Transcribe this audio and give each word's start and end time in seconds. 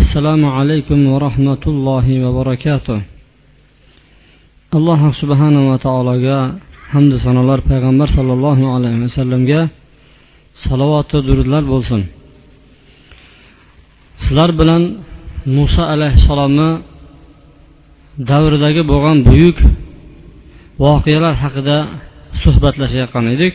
assalomu 0.00 0.48
alaykum 0.58 0.98
va 1.12 1.18
rahmatullohi 1.26 2.14
va 2.24 2.30
barakatuh. 2.38 2.98
Alloh 4.76 5.00
subhanava 5.20 5.74
taologa 5.86 6.38
hamdu 6.92 7.16
sanolar 7.24 7.60
payg'ambar 7.70 8.08
sollallohu 8.16 8.64
alayhi 8.76 8.98
vasallamga 9.06 9.60
salovatu 10.64 11.16
durudlar 11.28 11.62
bo'lsin. 11.72 12.00
Sizlar 14.22 14.50
bilan 14.60 14.82
muso 15.56 15.82
alayhissalomni 15.94 16.70
davridagi 18.30 18.82
bo'lgan 18.92 19.18
buyuk 19.28 19.58
voqealar 20.84 21.34
haqida 21.44 21.76
suhbatlashayotgan 22.42 23.24
edik. 23.34 23.54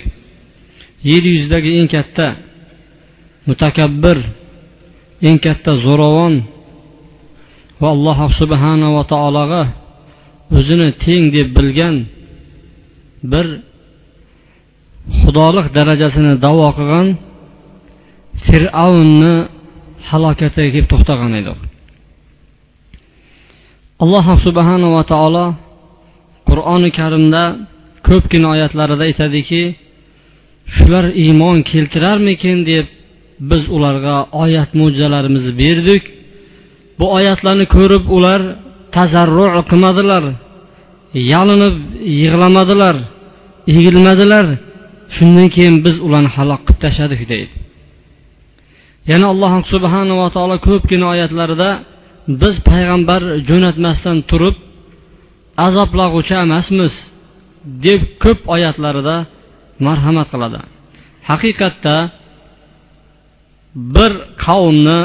Yer 1.10 1.24
yuzidagi 1.34 1.70
eng 1.80 1.88
katta 1.96 2.28
mutakabbir 3.48 4.18
eng 5.22 5.38
katta 5.46 5.72
zo'ravon 5.86 6.34
va 7.82 7.88
alloh 7.96 8.20
subhanava 8.40 9.02
taologa 9.14 9.64
o'zini 10.58 10.90
teng 11.04 11.24
deb 11.36 11.48
bilgan 11.58 11.96
bir 13.32 13.46
xudolik 15.22 15.68
darajasini 15.78 16.34
davo 16.46 16.68
qilgan 16.78 17.08
fir'avnni 18.46 19.36
halokatiga 20.10 20.70
kelib 20.74 20.88
to'xtagan 20.92 21.32
edik 21.42 21.60
alloh 24.04 24.26
subhanava 24.46 25.02
taolo 25.14 25.46
qur'oni 26.50 26.90
karimda 27.00 27.44
ko'pgina 28.08 28.48
oyatlarida 28.56 29.04
aytadiki 29.10 29.64
shular 30.76 31.06
iymon 31.24 31.58
keltirarmikin 31.72 32.58
deb 32.72 32.86
biz 33.40 33.64
ularga 33.76 34.16
oyat 34.44 34.70
mo'jizalarimizni 34.80 35.54
berdik. 35.64 36.04
Bu 37.00 37.06
oyatlarni 37.18 37.66
ko'rib 37.76 38.06
ular 38.18 38.42
tazarru 38.96 39.46
qilmadilar 39.70 40.24
yalinib 41.34 41.76
yig'lamadilar 42.22 42.96
egilmadilar. 43.78 44.46
Shundan 45.16 45.48
keyin 45.56 45.76
biz 45.86 45.96
ularni 46.06 46.30
halok 46.38 46.62
qilib 46.68 46.80
tashladik 46.86 47.22
deydi. 47.34 47.54
Yana 49.12 49.26
alloh 49.34 49.52
subhanava 49.74 50.28
taolo 50.36 50.58
ko'pgina 50.68 51.06
oyatlarida 51.14 51.70
biz 52.42 52.56
payg'ambar 52.70 53.22
jo'natmasdan 53.50 54.18
turib 54.30 54.56
azoblag'uvchi 55.68 56.36
emasmiz 56.46 56.94
deb 57.86 58.02
ko'p 58.24 58.40
oyatlarida 58.56 59.16
marhamat 59.88 60.28
qiladi. 60.34 60.60
Haqiqatda 61.30 61.96
bir 63.96 64.12
qavmni 64.46 65.00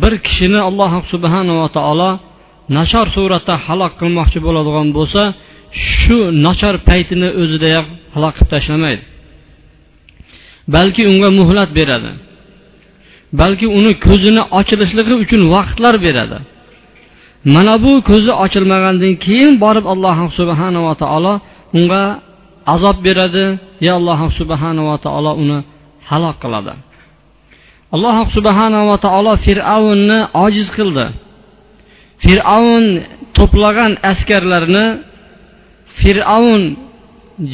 bir 0.00 0.12
kishini 0.26 0.60
alloh 0.68 0.92
subhanava 1.12 1.66
taolo 1.76 2.10
nachor 2.76 3.06
suratda 3.16 3.54
halok 3.66 3.92
qilmoqchi 4.00 4.38
bo'ladigan 4.46 4.88
bo'lsa 4.98 5.22
shu 5.86 6.18
nachor 6.46 6.74
paytini 6.88 7.28
o'zidayoq 7.42 7.86
halok 8.14 8.32
qilib 8.36 8.50
tashlamaydi. 8.54 9.02
Balki 10.74 11.02
unga 11.12 11.30
muhlat 11.40 11.70
beradi. 11.78 12.10
Balki 13.40 13.66
uni 13.78 13.92
ko'zini 14.06 14.42
ochilishligi 14.58 15.14
uchun 15.24 15.42
vaqtlar 15.54 15.94
beradi. 16.06 16.38
Mana 17.54 17.74
bu 17.84 17.92
ko'zi 18.10 18.32
ochilmagandan 18.44 19.14
keyin 19.24 19.52
borib 19.64 19.86
alloh 19.92 20.18
subhanava 20.38 20.92
taolo 21.02 21.34
unga 21.78 22.02
azob 22.74 22.96
beradi. 23.06 23.46
Ya 23.86 23.92
alloh 23.98 24.20
subhanava 24.38 24.94
taolo 25.04 25.32
uni 25.42 25.58
halok 26.10 26.36
qiladi. 26.44 26.74
Alloh 27.94 28.16
subhanava 28.36 28.96
taolo 29.04 29.32
fir'avnni 29.46 30.18
ojiz 30.44 30.68
qildi. 30.78 31.06
Fir'avn 32.24 32.84
to'plagan 33.36 33.92
askarlarni 34.12 34.86
fir'avn 36.00 36.62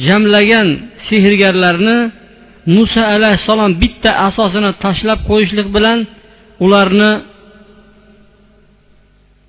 jamlagan 0.05 0.67
sehrgarlarni 1.07 1.97
muso 2.75 3.01
alayhissalom 3.15 3.71
bitta 3.81 4.11
asosini 4.27 4.71
tashlab 4.83 5.19
qo'yishlik 5.29 5.67
bilan 5.75 5.99
ularni 6.65 7.11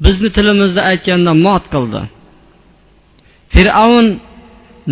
bizni 0.04 0.28
tilimizda 0.36 0.80
aytganda 0.90 1.32
mot 1.46 1.64
qildi. 1.74 2.02
Fir'avn 3.54 4.06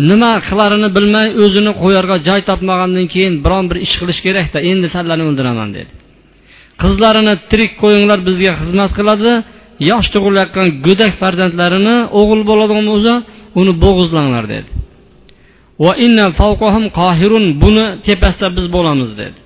nima 0.09 0.31
qilarini 0.47 0.89
bilmay 0.97 1.27
o'zini 1.43 1.71
qo'yarga 1.81 2.17
joy 2.27 2.41
topmagandan 2.49 3.05
keyin 3.13 3.33
biron 3.45 3.65
bir 3.69 3.77
ish 3.85 3.95
qilish 3.99 4.19
kerakda 4.25 4.59
endi 4.71 4.87
sizlarni 4.95 5.23
o'ldiraman 5.29 5.69
dedi. 5.77 5.91
Qizlarini 6.81 7.35
tirik 7.49 7.71
qo'yinglar 7.81 8.19
bizga 8.27 8.51
xizmat 8.61 8.91
qiladi. 8.97 9.31
Yosh 9.89 10.07
tug'ilayotgan 10.15 10.67
go'dak 10.85 11.13
farzandlarini 11.21 11.97
o'g'il 12.19 12.41
bo'ladigan 12.49 12.85
bo'lsa 12.91 13.13
uni 13.59 13.73
bo'g'izlanglar 13.83 14.45
dedi. 14.53 14.69
Buni 17.63 17.85
tepasida 18.07 18.47
biz 18.57 18.65
bo'lamiz 18.75 19.11
dedi. 19.21 19.37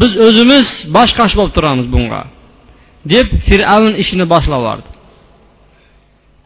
Biz 0.00 0.12
o'zimiz 0.26 0.66
bosh 0.96 1.12
qash 1.18 1.34
bo'lib 1.38 1.52
turamiz 1.56 1.86
bunga 1.94 2.22
deb 3.12 3.26
fir'avn 3.46 3.92
ishini 4.02 4.24
boshlab 4.34 4.60
yubordi 4.62 4.93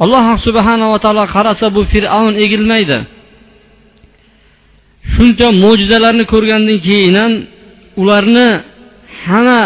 alloh 0.05 0.27
subhanava 0.47 0.97
taolo 1.05 1.25
qarasa 1.35 1.67
bu 1.77 1.83
fir'avn 1.93 2.35
egilmaydi. 2.45 2.99
Shuncha 5.15 5.49
mo'jizalarni 5.65 6.25
ko'rgandan 6.33 6.79
keyin 6.87 7.15
ham 7.21 7.33
ularni 8.03 8.49
hamma 9.27 9.61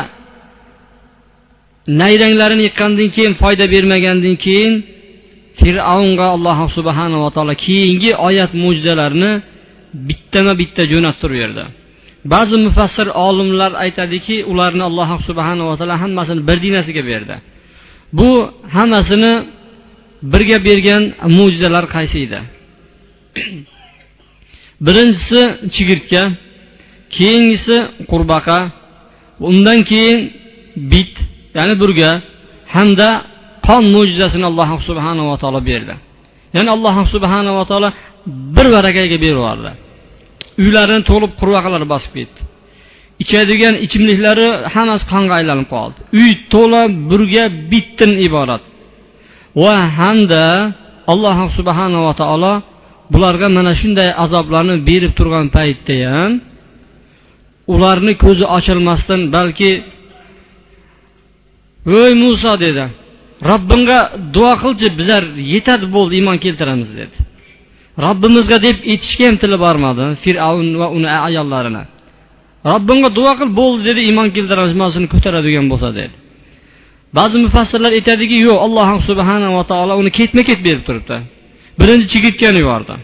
nayranglarini 2.00 2.62
yiqqandan 2.68 3.08
keyin 3.14 3.34
foyda 3.42 3.64
bermagandan 3.74 4.36
keyin 4.44 4.74
fir'avnga 5.60 6.26
alloh 6.36 6.58
subhanava 6.76 7.28
taolo 7.36 7.54
keyingi 7.64 8.10
oyat 8.28 8.52
mo'jizalarni 8.62 9.32
bittama 10.08 10.52
bitta 10.60 10.82
jo'natib 10.92 11.32
berdi 11.40 11.64
ba'zi 12.32 12.56
mufassir 12.66 13.06
olimlar 13.28 13.72
aytadiki 13.84 14.36
ularni 14.52 14.82
alloh 14.90 15.10
subhanava 15.28 15.74
taolo 15.78 15.96
hammasini 16.02 16.40
bir 16.48 16.58
dinasiga 16.66 17.02
berdi. 17.10 17.34
Bu 18.18 18.30
hammasini 18.76 19.32
birga 20.32 20.58
bergan 20.68 21.02
mo'jizalar 21.36 21.84
qaysi 21.94 22.16
edi? 22.26 22.40
Birinchisi 24.86 25.40
chigirtka 25.74 26.22
keyingisi 27.16 27.76
qurbaqa 28.10 28.58
undan 29.50 29.78
keyin 29.90 30.20
bit 30.92 31.12
ya'ni 31.56 31.74
burga 31.82 32.10
hamda 32.74 33.08
qon 33.66 33.82
mo'jizasini 33.94 34.46
alloh 34.50 34.68
subhanava 34.88 35.34
taolo 35.42 35.60
berdi. 35.70 35.94
Ya'ni 36.56 36.70
alloh 36.76 36.96
subhanava 37.14 37.62
taolo 37.70 37.88
bir 38.56 38.66
barakaga 38.76 39.16
berib 39.24 39.38
yubordi 39.40 39.72
uylarini 40.60 41.02
to'lib 41.10 41.32
qurbaqalar 41.40 41.82
bosib 41.92 42.12
ketdi. 42.18 42.40
Ichadigan 43.22 43.74
ichimliklari 43.84 44.48
hammasi 44.74 45.04
qonga 45.12 45.34
aylanib 45.40 45.68
qoldi. 45.74 45.98
Uy 46.20 46.30
to'la 46.54 46.82
burga 47.10 47.44
bitdan 47.70 48.12
iborat. 48.26 48.62
Va 49.62 49.76
hamda 49.98 50.44
alloh 51.12 51.38
subhanava 51.58 52.12
taolo 52.20 52.54
bularga 53.12 53.48
mana 53.58 53.72
shunday 53.80 54.08
azoblarni 54.24 54.76
berib 54.88 55.12
turgan 55.18 55.46
paytda 55.56 55.94
ham 56.14 56.32
ularni 57.74 58.12
ko'zi 58.24 58.44
ochilmasdan 58.56 59.20
balki 59.36 59.70
voy 61.92 62.12
muso 62.22 62.52
dedi 62.64 62.84
robbimga 63.50 63.98
duo 64.34 64.52
qilchi 64.62 64.88
bizlar 64.98 65.22
yetadi 65.54 65.86
bo'ldi 65.94 66.14
iymon 66.20 66.38
keltiramiz 66.44 66.90
dedi. 67.00 67.16
Robbimizga 68.04 68.58
deb 68.66 68.76
aytishga 68.92 69.24
ham 69.28 69.36
tili 69.42 69.56
bormadi 69.64 70.04
fir'avn 70.24 70.68
va 70.80 70.86
uni 70.96 71.10
ayollarini 71.28 71.84
robbimga 72.72 73.08
duo 73.18 73.32
qil 73.40 73.50
bo'ldi 73.60 73.82
dedi 73.88 74.00
iymon 74.08 74.28
keltiramiz 74.36 74.74
mana 74.80 74.90
shuni 74.94 75.08
ko'taradigan 75.14 75.66
bo'lsa 75.72 75.88
dedi. 76.00 76.14
Ba'zi 77.18 77.36
mufassirlar 77.44 77.92
aytadiki 77.98 78.36
yo'q 78.46 78.58
alloh 78.66 78.88
subhanava 79.08 79.62
taolo 79.70 79.92
uni 80.02 80.10
ketma 80.18 80.42
ket 80.48 80.60
berib 80.66 80.82
turibdi. 80.88 81.16
Birinchi 81.80 82.06
chigirtkani 82.12 82.58
yubordi. 82.64 82.94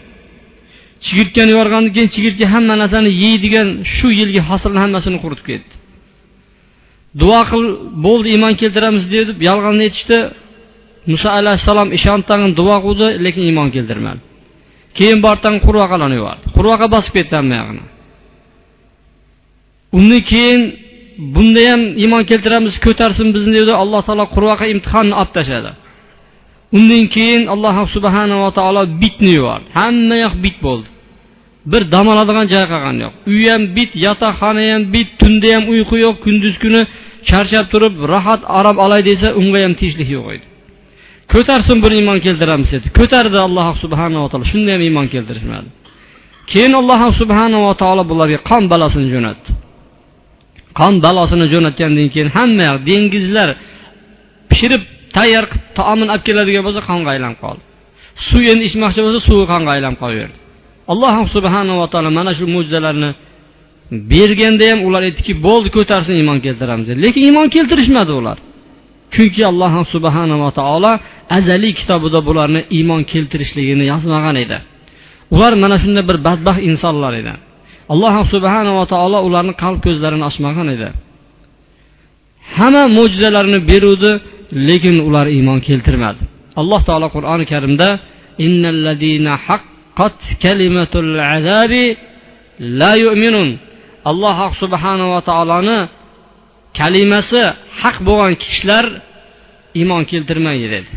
Chigirtkani 1.07 1.51
yuborgandan 1.55 1.91
keyin 1.97 2.11
chigirtka 2.15 2.47
hamma 2.55 2.75
narsani 2.83 3.11
yeydigan 3.25 3.69
shu 3.95 4.09
yilgi 4.21 4.41
hosilni 4.49 4.79
hammasini 4.85 5.19
quritib 5.25 5.47
ketdi. 5.51 5.73
Duo 7.21 7.41
qil 7.51 7.65
bo'ldi 8.07 8.29
iymon 8.35 8.55
keltiramiz 8.61 9.05
deb 9.15 9.39
yolg'onni 9.49 9.83
aytishdi. 9.89 10.19
Muso 11.13 11.29
alayhissalom 11.39 11.89
ishontirgan 11.99 12.51
duo 12.61 12.77
qildi 12.87 13.07
lekin 13.25 13.45
iymon 13.51 13.69
keltirmadi. 13.77 14.21
Keyin 14.99 15.19
bordan 15.27 15.55
qurvaqalarni 15.67 16.17
yubordi. 16.21 16.45
Qurvaqa 16.57 16.87
bosib 16.95 17.13
ketdi 17.19 17.35
hamma 17.39 17.55
yog'ini. 17.61 17.85
Undan 19.99 20.23
keyin 20.33 20.63
bunda 21.35 21.63
ham 21.71 21.83
iymon 22.03 22.23
keltiramiz 22.31 22.75
ko'tarsin 22.87 23.29
bizni 23.35 23.53
dedi. 23.61 23.73
Alloh 23.83 24.01
taolo 24.09 24.25
qurvaqa 24.35 24.65
imtihonni 24.75 25.15
olib 25.21 25.33
tashladi. 25.39 25.71
Undan 26.79 27.05
keyin 27.15 27.43
alloh 27.55 27.77
subhanava 27.95 28.49
taolo 28.59 28.83
bitni 29.03 29.31
yubordi. 29.39 29.67
Hamma 29.79 30.17
yoq 30.25 30.35
bit 30.45 30.57
bo'ldi. 30.67 30.89
Bir 31.73 31.83
dam 31.95 32.07
oladigan 32.13 32.47
joy 32.53 32.65
qolgani 32.73 33.01
yo'q. 33.05 33.15
Uy 33.33 33.45
ham 33.53 33.63
bit 33.77 33.91
yotoqxona 34.07 34.63
ham 34.73 34.83
bit 34.95 35.09
tunda 35.21 35.49
ham 35.55 35.65
uyqu 35.73 35.95
yo'q 36.05 36.17
kunduz 36.25 36.55
kuni 36.63 36.81
charchab 37.29 37.67
turib 37.73 37.95
rohat 38.13 38.41
arob 38.59 38.77
olay 38.85 39.03
desa 39.11 39.29
unga 39.41 39.59
ham 39.65 39.75
tinchlik 39.81 40.09
yo'q 40.17 40.27
edi. 40.37 40.47
Ko'tarsin 41.33 41.77
bir 41.85 41.93
iymon 41.99 42.19
keltiramiz 42.27 42.69
dedi. 42.75 42.87
Ko'tardi 42.99 43.39
alloh 43.47 43.69
subhanava 43.83 44.27
taolo. 44.31 44.45
Shunda 44.53 44.71
ham 44.75 44.83
iymon 44.89 45.07
keltirishmadi. 45.15 45.69
Keyin 46.51 46.73
alloh 46.81 47.01
subhanava 47.21 47.73
taolo 47.83 48.03
bularga 48.11 48.39
qon 48.51 48.63
balosini 48.73 49.09
jo'natdi. 49.15 49.51
Qon 50.79 50.95
balosini 51.07 51.47
jo'natgandan 51.55 52.09
keyin 52.15 52.31
hamma 52.37 52.63
yoq 52.71 52.79
dengizlar 52.91 53.49
pishirib 54.51 54.83
tayyor 55.17 55.45
qilib 55.51 55.67
taomini 55.79 56.11
olib 56.15 56.25
keladigan 56.29 56.63
bo'lsa 56.67 56.81
qonga 56.91 57.09
aylanib 57.15 57.39
qoldi. 57.45 57.63
Suv 58.29 58.45
endi 58.53 58.65
ichmoqchi 58.71 59.01
bo'lsa 59.07 59.21
suvi 59.29 59.45
qonga 59.53 59.71
aylanib 59.77 59.99
qolaverdi 60.03 60.39
alloh 60.93 61.17
subhanava 61.35 61.87
taolo 61.93 62.11
mana 62.19 62.33
shu 62.39 62.45
mo'jizalarni 62.55 63.11
berganda 64.13 64.65
ham 64.71 64.81
ular 64.89 65.03
aytdiki 65.09 65.33
bo'ldi 65.47 65.69
ko'tarsin 65.77 66.15
iymon 66.21 66.39
keltiramiz 66.47 66.87
dedi. 66.89 66.99
Lekin 67.05 67.23
iymon 67.29 67.49
keltirishmadi 67.55 68.13
ular. 68.21 68.39
Chunki 69.15 69.43
alloh 69.51 69.73
subhanava 69.95 70.51
taolo 70.61 70.93
azaliy 71.39 71.73
kitobida 71.81 72.21
bularni 72.29 72.61
iymon 72.77 73.03
keltirishligini 73.13 73.85
yozmagan 73.93 74.37
edi. 74.45 74.59
Ular 75.35 75.53
mana 75.63 75.77
shunday 75.83 76.05
bir 76.11 76.17
badbaxt 76.27 76.63
insonlar 76.71 77.13
edi. 77.21 77.33
Alloh 77.93 78.15
subhanava 78.35 78.85
taolo 78.93 79.19
ularni 79.29 79.55
qalb 79.63 79.79
ko'zlarini 79.87 80.25
ochmagan 80.31 80.69
edi. 80.75 80.89
Hamma 82.57 82.83
mo'jizalarini 82.99 83.61
beruvdi 83.71 84.11
lekin 84.69 84.97
ular 85.09 85.27
iymon 85.37 85.59
keltirmadi. 85.69 86.21
Alloh 86.61 86.81
taolo 86.89 87.09
qur'oni 87.17 87.45
karimda 87.53 87.89
alloh 94.11 94.39
subhanava 94.63 95.19
taoloni 95.31 95.79
kalimasi 96.79 97.43
haq 97.81 97.97
bo'lgan 98.07 98.33
kishilar 98.43 98.85
iymon 99.81 100.03
keltirmaydi 100.11 100.67
dedi 100.75 100.91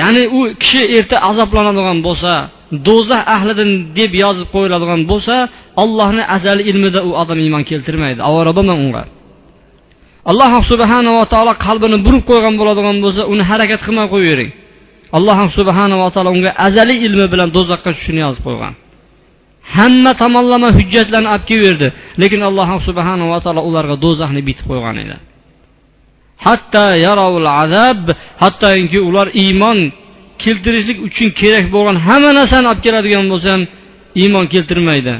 ya'ni 0.00 0.22
u 0.38 0.40
kishi 0.62 0.82
erta 0.98 1.16
azoblanadigan 1.30 1.98
bo'lsa 2.06 2.32
do'zax 2.88 3.22
ahlidan 3.36 3.70
deb 3.98 4.12
yozib 4.24 4.48
qo'yiladigan 4.54 5.00
bo'lsa 5.10 5.34
ollohni 5.82 6.22
azali 6.36 6.62
ilmida 6.70 7.00
u 7.08 7.10
odam 7.22 7.38
iymon 7.44 7.62
keltirmaydi. 7.70 8.20
Avvalo 8.28 8.50
bo'lmang 8.58 8.80
unga. 8.86 9.04
Alloh 10.30 10.52
subhanava 10.70 11.24
taolo 11.32 11.52
qalbini 11.66 11.98
burib 12.06 12.24
qo'ygan 12.30 12.54
bo'ladigan 12.60 12.96
bo'lsa 13.04 13.22
uni 13.32 13.42
harakat 13.50 13.80
qilmay 13.86 14.06
qo'yavering 14.14 14.50
alloh 15.16 15.38
subhanava 15.58 16.08
taolo 16.14 16.30
unga 16.36 16.50
azali 16.66 16.94
ilmi 17.06 17.26
bilan 17.32 17.48
do'zaxga 17.56 17.90
tushishini 17.94 18.20
yozib 18.26 18.42
qo'ygan. 18.48 18.72
Hamma 19.76 20.12
tomonlama 20.22 20.68
hujjatlarni 20.78 21.28
olib 21.34 21.44
kelaverdi 21.50 21.88
lekin 22.22 22.40
alloh 22.48 22.68
subhanava 22.88 23.38
taolo 23.44 23.62
ularga 23.68 23.96
do'zaxni 24.04 24.40
bitib 24.48 24.66
qo'ygan 24.70 24.96
edi. 25.04 25.16
Hatto 26.46 26.86
yarovul 27.06 27.48
azab 27.62 28.02
hattoki 28.42 28.98
ular 29.08 29.28
iymon 29.44 29.78
keltirishlik 30.42 30.98
uchun 31.08 31.28
kerak 31.40 31.66
bo'lgan 31.74 31.96
hamma 32.06 32.30
narsani 32.38 32.66
olib 32.72 32.82
keladigan 32.86 33.24
bo'lsa 33.32 33.48
ham 33.54 33.62
iymon 34.22 34.44
keltirmaydi. 34.54 35.14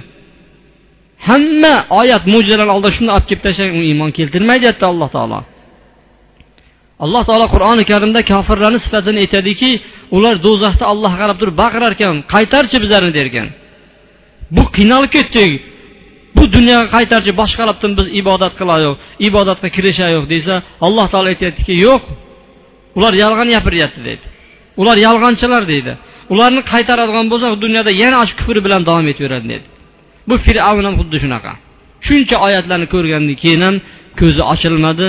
Hamma 1.27 1.75
oyat 2.01 2.25
mo'jizalarni 2.33 2.73
oldida 2.77 2.91
shuni 2.97 3.11
olib 3.17 3.27
kelib 3.29 3.43
tashlang 3.47 3.73
u 3.81 3.83
iymon 3.91 4.11
keltirmaydi 4.19 4.63
deyapti 4.65 4.85
alloh 4.93 5.09
taolo. 5.17 5.39
Alloh 7.05 7.23
taolo 7.29 7.47
qur'oni 7.55 7.85
karimda 7.91 8.21
kofirlarni 8.31 8.79
sifatini 8.87 9.19
aytadiki 9.25 9.71
ular 10.17 10.35
do'zaxda 10.47 10.85
allohga 10.93 11.19
qarab 11.23 11.37
turib 11.41 11.57
baqirar 11.63 11.93
ekan 11.97 12.15
qaytarchi 12.35 12.77
bizlarni 12.85 13.13
derkan. 13.19 13.47
Bu 14.57 14.63
qiynalib 14.77 15.11
ketdik. 15.17 15.51
Bu 16.37 16.45
dunyoga 16.57 16.87
qaytarchi 16.97 17.33
boshqa 17.41 17.63
boshqalabdan 17.63 17.93
biz 17.99 18.07
ibodat 18.21 18.53
qilaylik 18.61 18.97
ibodatga 19.29 19.69
kirishaylik 19.77 20.27
desa 20.35 20.55
alloh 20.87 21.07
taolo 21.13 21.29
aytyaptiki 21.35 21.75
yo'q 21.87 22.03
ular 22.99 23.13
yolg'on 23.23 23.49
gapiryapti 23.57 24.01
deydi. 24.09 24.27
Ular 24.81 24.97
yolg'onchilar 25.07 25.63
deydi. 25.73 25.93
Ularni 26.33 26.63
qaytaradigan 26.73 27.27
bo'lsa 27.33 27.47
dunyoda 27.65 27.91
yana 28.03 28.21
shu 28.29 28.35
kufr 28.41 28.57
bilan 28.67 28.83
davom 28.89 29.07
etaveradi 29.13 29.49
dedi 29.55 29.67
bu 30.29 30.35
fir'avn 30.47 30.85
ham 30.89 30.95
xuddi 31.01 31.17
shunaqa. 31.25 31.53
Shuncha 32.07 32.37
oyatlarni 32.47 32.87
ko'rgandan 32.95 33.37
keyin 33.43 33.63
ham 33.67 33.77
ko'zi 34.21 34.43
ochilmadi 34.53 35.09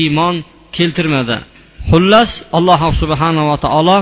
iymon 0.00 0.34
keltirmadi. 0.76 1.36
Xullas 1.90 2.30
alloh 2.58 2.80
subhanava 3.00 3.56
taolo 3.64 3.98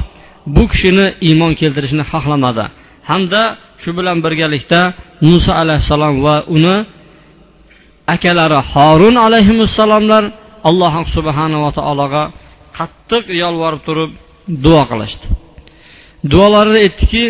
bu 0.57 0.63
kishini 0.73 1.07
iymon 1.29 1.53
keltirishini 1.61 2.05
xohlamadi. 2.13 2.65
Hamda 3.11 3.43
shu 3.83 3.91
bilan 3.99 4.17
birgalikda 4.25 4.81
muso 5.29 5.53
alayhissalom 5.63 6.15
va 6.27 6.37
uni 6.57 6.77
akalari 8.15 8.61
horun 8.73 9.17
alayhissalomlar 9.27 10.25
alloh 10.69 10.95
subhanava 11.17 11.71
taologa 11.79 12.23
qattiq 12.79 13.25
yolvorib 13.43 13.83
turib 13.89 14.11
duo 14.65 14.83
qilishdi. 14.91 15.27
Duolarida 16.33 16.79
aytdiki 16.87 17.25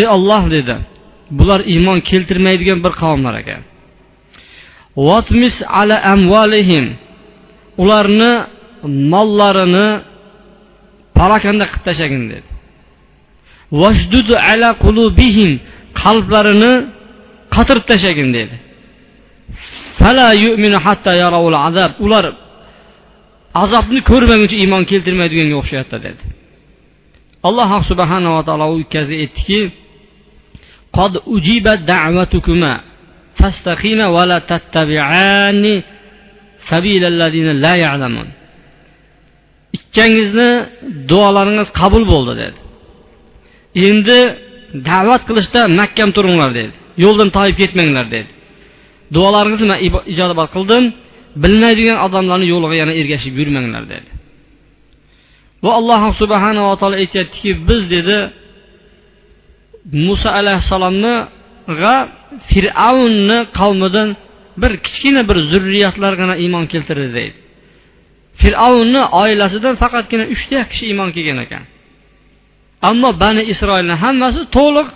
ey 0.00 0.06
olloh 0.16 0.42
dedi. 0.56 0.76
Bular 1.38 1.60
iymon 1.74 1.98
keltirmaydigan 2.10 2.78
bir 2.84 2.92
qavmlar 3.02 3.34
ekan. 3.42 3.62
Ala 5.80 5.96
amvalihim 6.14 6.86
ularni 7.82 8.32
mollarini 9.12 9.88
parokanda 11.18 11.64
qilib 11.72 11.84
tashlagin 11.88 12.24
dedi. 12.32 12.48
Ala 14.52 14.68
qulubihim. 14.84 15.52
Qalblarini 16.02 16.72
qatirib 17.54 17.84
tashlagin 17.90 18.28
dedi. 18.38 18.54
Ular 22.04 22.24
azobni 23.62 24.00
ko'rmaguncha 24.10 24.56
iymon 24.62 24.82
keltirmaydiganga 24.90 25.56
o'xshayapti 25.60 25.98
dedi. 26.06 26.22
Alloh 27.48 27.70
subhanava 27.90 28.40
taolo 28.48 28.66
u 28.74 28.76
ikkasiga 28.84 29.20
aytdiki 29.24 29.58
قد 30.93 31.13
أجيبت 31.27 31.79
دعوتكما 31.93 32.73
فاستقيما 33.39 34.07
ولا 34.07 34.39
تتبعان 34.51 35.63
سبيل 36.69 37.03
الذين 37.13 37.49
لا 37.65 37.73
يعلمون 37.85 38.29
ikkangizni 39.77 40.49
duolaringiz 41.11 41.69
qabul 41.79 42.03
bo'ldi 42.13 42.33
dedi 42.41 42.59
endi 43.89 44.19
da'vat 44.89 45.21
qilishda 45.29 45.61
mahkam 45.79 46.09
turinglar 46.17 46.49
dedi 46.59 46.71
yo'ldan 47.03 47.29
toyib 47.37 47.55
ketmanglar 47.61 48.05
dedi 48.15 48.29
duolaringizni 49.15 49.67
man 49.71 49.79
ijobat 50.13 50.49
qildim 50.55 50.83
bilmaydigan 51.43 51.97
odamlarni 52.05 52.45
yo'liga 52.53 52.75
yana 52.81 52.93
ergashib 53.01 53.33
yurmanglar 53.41 53.83
dedi 53.93 54.09
va 55.63 55.71
alloh 55.79 56.01
subhanava 56.21 56.73
taolo 56.81 56.95
aytyaptiki 57.03 57.49
biz 57.67 57.81
dedi 57.95 58.17
muso 59.92 60.28
alayhissalomniga 60.40 61.94
fir'avnni 62.50 63.38
qavmidan 63.58 64.08
bir 64.62 64.72
kichkina 64.84 65.22
bir 65.28 65.38
zurriyatlargina 65.50 66.34
iymon 66.44 66.64
keltirdi 66.72 67.08
deydi. 67.18 67.38
Fir'avnni 68.42 69.02
oilasidan 69.22 69.74
faqatgina 69.82 70.24
uchta 70.34 70.60
kishi 70.70 70.84
iymon 70.90 71.10
kelgan 71.16 71.38
ekan. 71.44 71.64
Ammo 72.88 73.10
bani 73.22 73.42
isroilni 73.52 73.96
hammasi 74.04 74.40
to'liq 74.56 74.88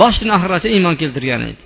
boshdan 0.00 0.30
oxirigacha 0.36 0.68
iymon 0.76 0.94
keltirgan 1.00 1.42
edi. 1.50 1.62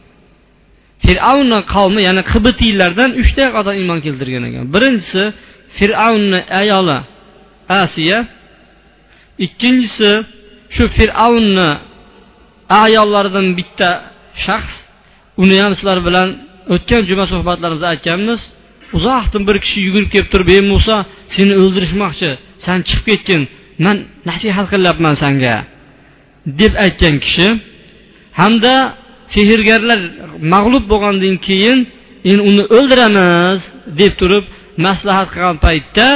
Fir'avnni 1.05 1.59
qavmi 1.75 2.01
ya'ni 2.09 2.23
qibitiylardan 2.33 3.11
uchta 3.23 3.45
odam 3.61 3.75
iymon 3.83 3.99
keltirgan 4.07 4.45
ekan. 4.49 4.65
Birinchisi 4.75 5.25
fir'avnni 5.79 6.41
ayoli 6.61 6.99
asiya 7.83 8.19
ikkinchisi 9.47 10.11
shu 10.75 10.85
fir'avnni 10.97 11.69
ayollardan 12.81 13.47
bitta 13.59 13.89
shaxs 14.45 14.75
uni 15.43 15.57
ham 15.63 15.73
sizlar 15.79 15.99
bilan 16.09 16.29
o'tgan 16.75 17.03
juma 17.09 17.25
suhbatlarimizda 17.33 17.89
aytganmiz. 17.95 18.41
Uzoqdan 18.97 19.43
bir 19.49 19.57
kishi 19.65 19.79
yugurib 19.87 20.11
kelib 20.15 20.29
turib 20.33 20.49
ey 20.57 20.63
muso 20.73 20.97
seni 21.35 21.55
o'ldirishmoqchi 21.63 22.31
san 22.65 22.79
chiqib 22.89 23.05
ketgin 23.11 23.43
man 23.85 23.97
nasihat 24.29 24.67
qilyapman 24.73 25.15
sanga 25.23 25.57
deb 26.61 26.73
aytgan 26.85 27.17
kishi. 27.25 27.49
Hamda 28.41 28.75
sehrgarlar 29.35 30.01
mag'lub 30.55 30.85
bo'lgandan 30.93 31.37
keyin 31.47 31.79
endi 32.31 32.43
uni 32.51 32.65
o'ldiramiz 32.77 33.59
deb 34.01 34.13
turib 34.21 34.45
maslahat 34.87 35.29
qilgan 35.35 35.57
paytda 35.67 36.09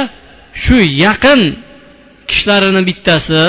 shu 0.63 0.77
yaqin 1.05 1.41
kishilarini 2.29 2.81
bittasi 2.89 3.43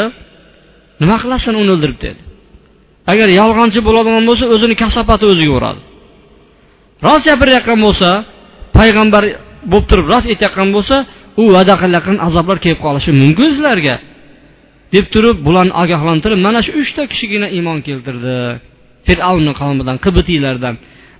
nima 1.01 1.17
qilasan 1.23 1.55
uni 1.63 1.71
o'ldirib? 1.77 1.99
dedi. 2.07 2.21
Agar 3.13 3.29
yolg'onchi 3.41 3.81
bo'ladigan 3.89 4.25
bo'lsa 4.29 4.45
o'zini 4.55 4.75
kasofati 4.83 5.25
o'ziga 5.33 5.53
uradi 5.59 5.81
rost 7.07 7.25
gapirayotgan 7.31 7.79
bo'lsa 7.87 8.09
payg'ambar 8.79 9.23
bo'lib 9.71 9.87
turib 9.91 10.07
rost 10.13 10.27
aytayotgan 10.33 10.69
bo'lsa 10.77 10.97
u 11.41 11.45
va'da 11.55 11.75
qilayotgan 11.83 12.17
azoblar 12.27 12.57
kelib 12.65 12.81
qolishi 12.87 13.11
mumkin 13.23 13.49
sizlarga. 13.55 13.97
Deb 14.95 15.07
turib 15.15 15.37
bularni 15.47 15.75
ogohlantirib 15.83 16.41
mana 16.47 16.61
shu 16.67 16.73
uchta 16.83 17.03
kishigina 17.13 17.49
iymon 17.57 17.79
keltirdi. 17.89 18.37
Fir'avnni 19.07 19.53
qavmidan 19.61 19.97
qibitiylardan 20.05 20.75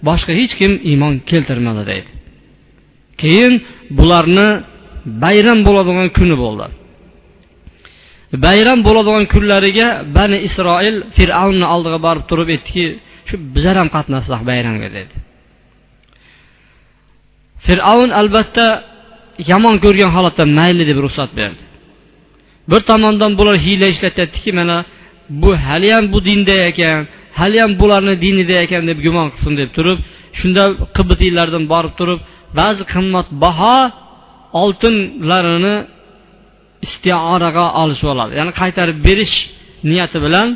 boshqa 0.09 0.33
hech 0.41 0.53
kim 0.61 0.73
iymon 0.91 1.15
keltirmadi 1.31 1.83
deydi. 1.91 2.11
Keyin 3.23 3.53
bularni 3.99 4.49
bayram 5.25 5.59
bo'ladigan 5.67 6.09
kuni 6.19 6.37
bo'ldi. 6.45 6.67
Bayram 8.33 8.79
bo'ladigan 8.87 9.25
kunlariga 9.35 9.89
bani 10.17 10.39
isroil 10.49 10.97
fir'avnni 11.17 11.67
oldiga 11.75 11.99
borib 12.07 12.25
turib 12.31 12.49
aytdiki 12.55 12.85
shu 13.29 13.35
bizlar 13.55 13.77
ham 13.81 13.89
qatnashsak 13.97 14.41
bayramga 14.51 14.89
dedi. 14.97 15.15
Fir'avn 17.67 18.11
albatta 18.21 18.67
yomon 19.53 19.77
ko'rgan 19.85 20.11
holatda 20.17 20.45
mayli 20.59 20.85
deb 20.91 20.99
ruxsat 21.05 21.31
berdi. 21.41 21.63
Bir 22.71 22.81
tomondan 22.91 23.33
bular 23.39 23.57
hiyla 23.67 23.87
ishlatyaptiki 23.95 24.51
mana 24.59 24.77
bu 25.43 25.51
haliyam 25.67 26.05
bu 26.13 26.19
dinda 26.29 26.55
ekan 26.71 27.01
haliyam 27.41 27.71
bularni 27.81 28.15
dinida 28.25 28.55
ekan 28.65 28.83
deb 28.91 28.99
gumon 29.07 29.29
qilsin 29.35 29.55
deb 29.61 29.71
turib 29.77 29.99
shunda 30.39 30.65
qibitiylardan 30.97 31.65
borib 31.73 31.95
turib 32.01 32.21
ba'zi 32.59 32.83
qimmatbaho 32.93 33.77
oltinlarini 34.63 35.77
istioraga 36.87 37.65
olishib 37.83 38.09
oladi 38.15 38.33
ya'ni 38.39 38.53
qaytarib 38.61 38.99
berish 39.07 39.35
niyati 39.91 40.19
bilan 40.27 40.49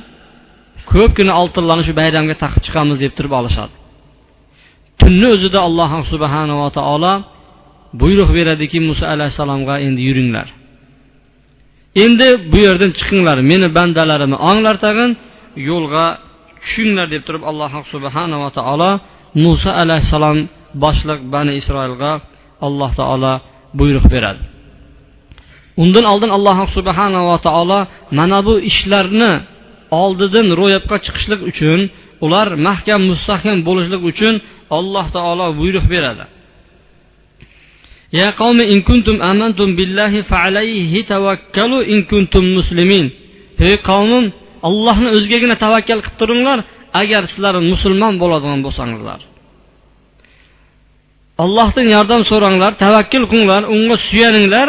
ko'pgina 0.92 1.32
oltinlarni 1.40 1.84
shu 1.88 1.94
bayramga 2.00 2.34
taqib 2.42 2.62
chiqamiz 2.66 2.96
deb 3.04 3.12
turib 3.18 3.32
olishadi. 3.40 3.74
Tunni 5.00 5.26
o'zida 5.34 5.58
alloh 5.68 5.90
subhanava 6.12 6.68
taolo 6.78 7.14
buyruq 8.00 8.30
beradiki 8.38 8.78
muso 8.88 9.04
alayhissalomga 9.14 9.74
endi 9.86 10.00
yuringlar. 10.08 10.48
Endi 12.04 12.28
bu 12.52 12.58
yerdan 12.66 12.90
chiqinglar 12.98 13.38
meni 13.50 13.68
bandalarimni 13.78 14.38
onglar 14.50 14.76
tag'in 14.84 15.10
yo'lga 15.70 16.04
tushinglar 16.62 17.06
deb 17.14 17.22
turib 17.26 17.42
alloh 17.50 17.72
subhanava 17.94 18.48
taolo 18.58 18.90
muso 19.44 19.70
alayhissalom 19.82 20.38
boshliq 20.84 21.20
bani 21.34 21.52
isroilga 21.60 22.12
alloh 22.66 22.90
taolo 23.00 23.32
buyruq 23.78 24.06
beradi. 24.14 24.42
undan 25.83 26.05
oldin 26.11 26.31
alloh 26.37 26.57
subhanava 26.77 27.35
taolo 27.47 27.79
mana 28.17 28.39
bu 28.47 28.53
ishlarni 28.69 29.31
oldidan 30.01 30.47
ro'yobga 30.59 30.97
chiqishlik 31.05 31.41
uchun 31.51 31.79
ular 32.25 32.47
mahkam 32.67 33.01
mustahkam 33.11 33.57
bo'lishlik 33.67 34.01
uchun 34.11 34.33
alloh 34.77 35.05
taolo 35.15 35.47
buyruq 35.59 35.87
beradi 35.93 36.25
يا 38.19 38.29
قوم 38.41 38.57
إن 38.73 38.79
كنتم 38.89 39.15
آمنتم 39.31 39.69
بالله 39.77 40.13
فعليه 40.31 40.93
توكلوا 41.13 41.83
إن 41.93 41.99
كنتم 42.11 42.43
مسلمين 42.57 43.05
ey 43.67 43.75
qavmim 43.89 44.25
allohni 44.67 45.09
o'zigagina 45.17 45.55
tavakkal 45.63 45.99
qilib 46.05 46.17
turinglar 46.21 46.59
agar 47.01 47.21
sizlar 47.31 47.55
musulmon 47.71 48.13
bo'ladigan 48.21 48.59
bo'lsangizlar 48.65 49.19
allohdan 51.43 51.87
yordam 51.95 52.21
so'ranglar 52.31 52.71
tavakkul 52.83 53.23
qilinglar 53.31 53.61
unga 53.75 53.95
suyaninglar 54.07 54.67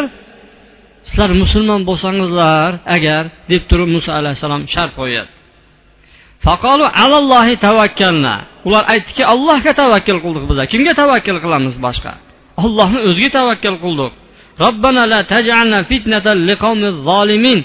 sizlar 1.14 1.32
musulmon 1.44 1.82
bo'lsangizlar 1.90 2.70
agar 2.96 3.24
deb 3.52 3.64
turib 3.70 3.90
muso 3.96 4.10
alayhissalom 4.20 4.64
shart 4.74 4.92
qo'yadi 5.00 5.32
faqolu 6.46 6.86
alallohi 7.04 7.56
tavakkalna. 7.66 8.36
Ular 8.68 8.84
aytdiki 8.94 9.24
allohga 9.34 9.72
tavakkul 9.82 10.20
qildik 10.24 10.44
bizlar 10.50 10.66
kimga 10.74 10.94
tavakkul 11.02 11.38
qilamiz 11.44 11.76
boshqa? 11.86 12.12
Allohni 12.64 13.00
o'ziga 13.08 13.30
tavakkul 13.40 13.78
qildik. 13.84 14.14
Robbana 14.64 15.04
la 15.14 15.20
tajalna 15.34 15.80
fitnatan 15.92 16.38
liqawmiz 16.50 16.96
zolimin 17.10 17.60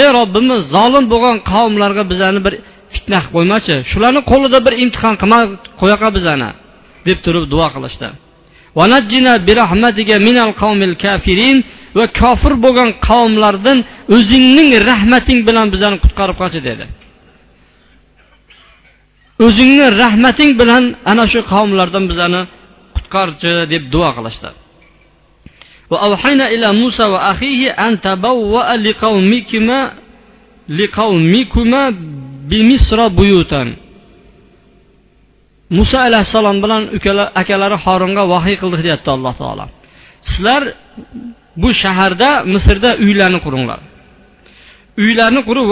ey 0.00 0.06
robbimiz 0.18 0.60
zolim 0.74 1.04
bo'lgan 1.12 1.36
qavmlarga 1.52 2.04
bizani 2.12 2.40
bir 2.46 2.54
fitna 2.94 3.18
qilib 3.22 3.32
qo'ymachi. 3.36 3.74
Shularni 3.90 4.20
qo'lida 4.30 4.58
bir 4.66 4.74
imtihon 4.84 5.14
qilma 5.20 5.40
qo'yaqa 5.80 6.08
bizani 6.16 6.50
deb 7.08 7.18
turib 7.24 7.44
duo 7.52 7.66
qilishdi. 7.74 8.08
va 11.97 12.05
kofir 12.19 12.53
bo'lgan 12.65 12.89
qavmlardan 13.07 13.77
o'zingning 14.15 14.69
rahmating 14.89 15.39
bilan 15.47 15.65
bizani 15.73 15.97
qutqarib 16.03 16.35
qolchi 16.41 16.59
dedi 16.69 16.85
o'zingni 19.45 19.87
rahmating 20.03 20.51
bilan 20.61 20.83
ana 21.11 21.23
shu 21.31 21.39
qavmlardan 21.53 22.03
bizani 22.11 22.41
qutqarchi 22.95 23.51
deb 23.73 23.83
duo 23.93 24.09
qilishdi 24.17 24.51
وأوحينا 25.91 26.45
إلى 26.53 26.67
موسى 26.81 27.03
وأخيه 27.13 27.69
أن 27.85 28.01
تبوأ 28.01 28.69
لقومكما 28.85 29.79
لقومكما 30.69 31.83
بمصر 32.49 32.99
بيوتا 33.07 33.63
muso 35.69 35.97
alayhissalom 35.97 36.57
bilan 36.63 36.81
akalari 37.41 37.77
horinga 37.85 38.23
vahiy 38.33 38.55
qildik 38.61 38.81
deyapti 38.85 39.09
alloh 39.15 39.33
taolo 39.41 39.65
sizlar 40.29 40.61
bu 41.62 41.68
shaharda 41.82 42.28
misrda 42.52 42.90
uylarni 43.04 43.38
quringlar 43.46 43.80
uylarni 45.04 45.40
qurib 45.48 45.66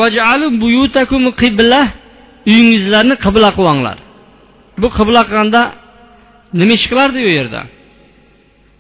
qibla 1.43 1.81
uyingizlarni 2.51 3.15
qibla 3.25 3.49
qilinglar 3.59 3.99
bu 4.83 4.89
qibla 4.99 5.21
qilganda 5.29 5.63
nima 6.61 6.73
ish 6.79 6.87
qilardi 6.91 7.19
u 7.29 7.31
yerda 7.39 7.61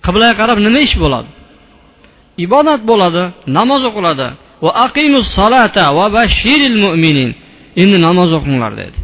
qiblaga 0.06 0.34
qarab 0.40 0.58
nima 0.66 0.80
ish 0.86 0.96
bo'ladi 1.02 1.30
ibodat 2.44 2.80
bo'ladi 2.90 3.22
namoz 3.58 3.82
o'qiladi 3.90 4.28
va 4.64 4.70
aqimus 4.86 5.26
solata 5.38 5.84
va 5.98 6.06
bashiril 6.16 6.76
mu'minin. 6.84 7.30
Endi 7.82 7.96
namoz 8.06 8.30
o'qinglar 8.38 8.72
dedi. 8.82 8.98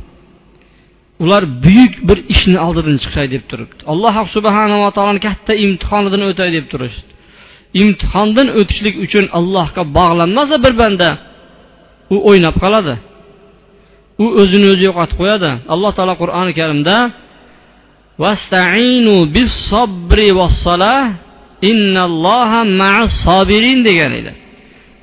Ular 1.25 1.42
buyuk 1.64 1.94
bir 2.08 2.18
ishni 2.34 2.58
oldidan 2.66 2.96
chiqay 3.04 3.26
deb 3.34 3.44
turibdi 3.50 3.80
alloh 3.92 4.14
subhanava 4.34 4.88
taoloni 4.96 5.20
katta 5.28 5.52
imtihonidan 5.64 6.23
o'tay 6.30 6.49
deb 6.56 6.66
turishdi 6.73 7.11
imtihondan 7.83 8.49
o'tishlik 8.61 8.95
uchun 9.04 9.25
allohga 9.38 9.83
bog'lanmasa 9.99 10.57
bir 10.64 10.73
banda 10.81 11.09
u 12.14 12.16
o'ynab 12.28 12.57
qoladi. 12.64 12.95
U 14.25 14.26
o'zini 14.40 14.66
o'zi 14.73 14.85
yo'qotib 14.88 15.16
qo'yadi. 15.23 15.50
Alloh 15.75 15.90
taolo 15.97 16.14
qur'oni 16.23 16.52
karimda 16.61 16.97
vastainu 18.23 19.16
bis 19.35 19.52
sobri 19.71 20.28
vassalah 20.40 21.00
innalloha 21.71 22.61
ma'as 22.81 23.12
sobirin 23.26 23.78
degan 23.88 24.12
edi. 24.21 24.33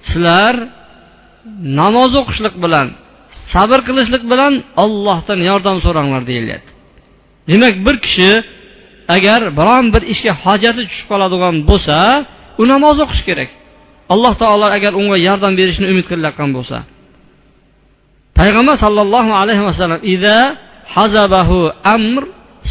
Sizlar 0.08 0.56
namoz 1.80 2.12
o'qishlik 2.22 2.56
bilan 2.63 2.88
sabr 3.51 3.80
qilishlik 3.88 4.24
bilan 4.32 4.54
ollohdan 4.84 5.40
yordam 5.50 5.78
so'ranglar 5.86 6.22
deyilyapti. 6.32 6.72
Demak 7.50 7.75
bir 7.86 7.96
kishi 8.06 8.32
agar 9.16 9.42
biron 9.60 9.86
bir 9.94 10.04
ishga 10.13 10.34
hojati 10.44 10.82
tushib 10.90 11.08
qoladigan 11.12 11.56
bo'lsa 11.70 11.98
u 12.62 12.63
namoz 12.72 12.98
o'qishi 13.03 13.24
kerak. 13.29 13.50
Alloh 14.13 14.34
taolo 14.41 14.67
agar 14.77 14.91
unga 15.01 15.17
yordam 15.27 15.53
berishni 15.60 15.86
umid 15.93 16.05
qilayotgan 16.12 16.50
bo'lsa. 16.58 16.77
Payg'ambar 18.39 18.75
sollallohu 18.84 19.31
alayhi 19.41 19.63
vasallam 19.70 20.01
ida 20.13 20.38
hazabahu 20.96 21.60
amr 21.96 22.24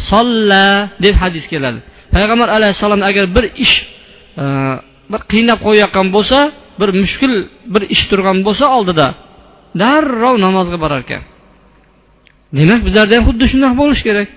solla 0.09 0.65
deb 1.05 1.15
hadis 1.23 1.45
keladi. 1.51 1.79
Payg'ambar 2.13 2.49
alayhissalom 2.57 3.01
agar 3.09 3.25
bir 3.35 3.45
ish 3.65 3.75
e, 4.41 4.45
bir 5.11 5.21
qiynab 5.31 5.59
qo'yayotgan 5.65 6.07
bo'lsa 6.15 6.37
bir 6.79 6.89
mushkul 7.01 7.33
bir 7.73 7.83
ish 7.93 8.03
turgan 8.09 8.37
bo'lsa 8.47 8.65
oldida 8.77 9.07
darrov 9.81 10.35
namozga 10.45 10.77
borar 10.83 11.01
ekan 11.05 11.23
demak 12.57 12.81
bizlarda 12.87 13.13
ham 13.17 13.23
xuddi 13.29 13.45
shunaqa 13.53 13.75
bo'lishi 13.81 14.03
kerak. 14.09 14.29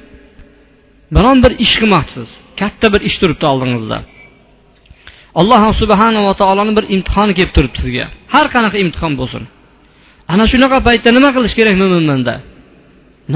Biron 1.16 1.38
bir 1.44 1.52
ish 1.64 1.74
qilmoqchisiz 1.80 2.30
katta 2.60 2.86
bir 2.94 3.00
ish 3.08 3.16
turibdi 3.20 3.44
oldingizda. 3.52 3.98
Alloh 5.40 5.62
subhanava 5.80 6.32
taoloni 6.40 6.72
bir 6.78 6.84
imtihoni 6.94 7.32
kelib 7.38 7.52
turibdi 7.56 7.78
sizga. 7.84 8.06
Har 8.34 8.46
qanaqa 8.54 8.76
imtihon 8.84 9.12
bo'lsin. 9.20 9.42
Ana 10.32 10.44
shunaqa 10.52 10.78
paytda 10.86 11.10
nima 11.16 11.30
qilish 11.36 11.54
kerak 11.58 11.74
mo'minmanda 11.82 12.34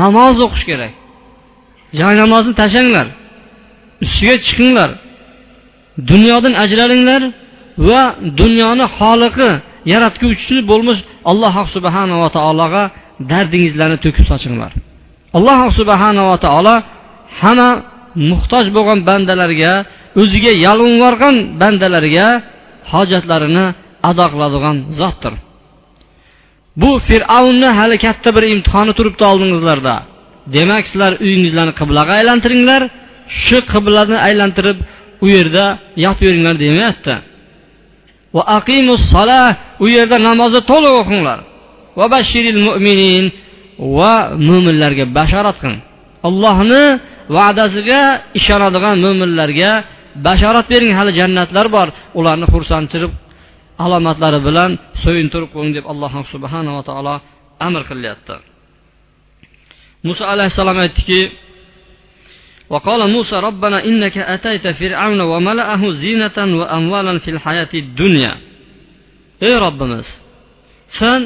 namoz 0.00 0.36
o'qish 0.46 0.64
kerak. 0.70 0.92
Joy 1.98 2.14
namozni 2.22 2.52
tashlanglar 2.60 3.06
ustiga 4.04 4.34
chiqinglar 4.46 4.90
dunyodan 6.10 6.54
ajralinglar 6.64 7.22
va 7.88 8.02
dunyoni 8.40 8.86
xoliqi 8.98 9.50
yaratguvchisi 9.92 10.56
bo'lmish 10.70 11.00
alloh 11.30 11.54
subhanava 11.74 12.28
taologa 12.36 12.82
dardingizlarni 13.30 13.98
to'kib 14.04 14.24
sochinglar. 14.30 14.72
Alloh 15.36 15.60
subhanava 15.78 16.36
taolo 16.46 16.74
hamma 17.40 17.70
muhtoj 18.30 18.66
bo'lgan 18.76 18.98
bandalarga 19.08 19.72
o'ziga 20.20 20.52
yalvorgan 20.66 21.36
bandalarga 21.60 22.26
hojatlarini 22.92 23.66
ado 24.10 24.26
qiladigan 24.32 24.76
zotdir. 25.00 25.34
Bu 26.80 26.90
fir'avnni 27.08 27.68
hali 27.78 27.96
katta 28.04 28.28
bir 28.36 28.44
imtihoni 28.54 28.92
turibdi 28.98 29.24
oldingizlarda. 29.30 29.94
Demak 30.56 30.82
sizlar 30.90 31.12
uyingizlarni 31.24 31.74
qiblaga 31.80 32.12
aylantiringlar 32.20 32.82
shu 33.42 33.58
qiblani 33.72 34.16
aylantirib 34.28 34.78
u 35.24 35.26
yerda 35.36 35.64
yotaveringlar 36.04 36.54
demayapti. 36.64 37.14
Va 38.34 38.42
aqimus 38.58 39.02
solah 39.14 39.46
u 39.84 39.86
yerda 39.96 40.16
namozni 40.28 40.60
to'liq 40.70 40.94
o'qinglar. 41.02 41.38
Va 41.98 42.06
bashiril 42.14 42.60
mu'minin 42.68 43.24
va 43.98 44.12
mo'minlarga 44.48 45.04
bashorat 45.18 45.56
qiling. 45.62 45.82
Allohni 46.28 46.84
va'dasiga 47.36 48.02
ishonadigan 48.38 48.96
mo'minlarga 49.04 49.72
bashorat 50.25 50.65
bering 50.71 50.93
hali 50.99 51.11
jannatlar 51.19 51.67
bor 51.75 51.87
ularni 52.19 52.45
xursandchilik 52.53 53.13
alomatlari 53.85 54.39
bilan 54.47 54.71
so'yintirib 55.03 55.49
qo'ying 55.55 55.73
deb 55.77 55.85
alloh 55.91 56.11
subhanava 56.33 56.81
taolo 56.89 57.15
amr 57.67 57.81
qilyapti 57.89 58.35
muso 60.07 60.23
alayhissalom 60.33 60.77
aytdiki 60.85 61.21
وقال 62.73 63.01
موسى 63.15 63.35
ربنا 63.49 63.77
إنك 63.89 64.17
أتيت 64.17 64.67
فرعون 64.67 65.21
وملأه 65.21 65.81
زينة 66.03 66.37
وأموالا 66.59 67.13
في 67.23 67.29
الحياة 67.35 67.73
الدنيا 67.73 68.33
ey 69.41 69.53
robbimiz 69.65 70.07
sen 70.97 71.21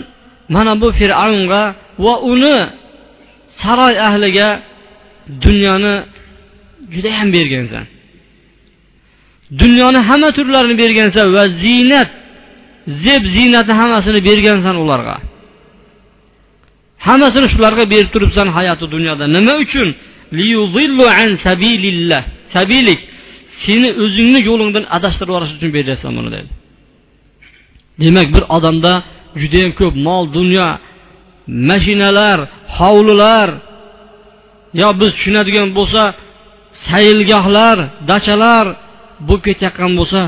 mana 0.49 0.73
bu 0.81 0.87
fir'avnga 0.99 1.63
va 2.05 2.13
uni 2.31 2.57
saroy 3.61 3.95
ahliga 4.07 4.49
dunyoni 5.45 5.95
judayam 6.93 7.27
bergansan 7.35 7.85
Dunyoni 9.60 10.00
hamma 10.08 10.30
turlarini 10.38 10.76
bergansan 10.82 11.26
va 11.36 11.44
ziynat 11.62 12.08
zeb 13.04 13.22
ziynatni 13.36 13.74
hammasini 13.80 14.20
bergansan 14.28 14.76
ularga. 14.84 15.16
Hammasini 17.06 17.48
shularga 17.54 17.84
berib 17.92 18.10
turibsan 18.14 18.48
hayoti 18.56 18.86
dunyoda. 18.94 19.24
Nima 19.36 19.54
uchun? 19.64 19.88
An 21.22 21.30
sabilillah. 21.46 22.22
Sabilik 22.56 23.00
seni 23.64 23.88
o'zingni 24.04 24.40
yo'lingdan 24.48 24.84
adashtirib 24.96 25.30
yuborish 25.30 25.52
uchun 25.56 25.70
beryapsan 25.76 26.12
buni 26.18 26.30
dedi. 26.36 26.50
Demak 28.02 28.28
bir 28.34 28.44
odamda 28.56 28.92
judayam 29.40 29.72
ko'p 29.80 29.94
mol 30.06 30.24
dunyo 30.38 30.68
mashinalar 31.70 32.38
hovlilar 32.78 33.48
yo 34.80 34.88
biz 35.00 35.10
tushunadigan 35.16 35.68
bo'lsa 35.78 36.02
saylgohlar 36.86 37.78
dachalar 38.10 38.66
bo'lib 39.28 39.42
ketayotgan 39.46 39.92
bo'lsa 40.00 40.20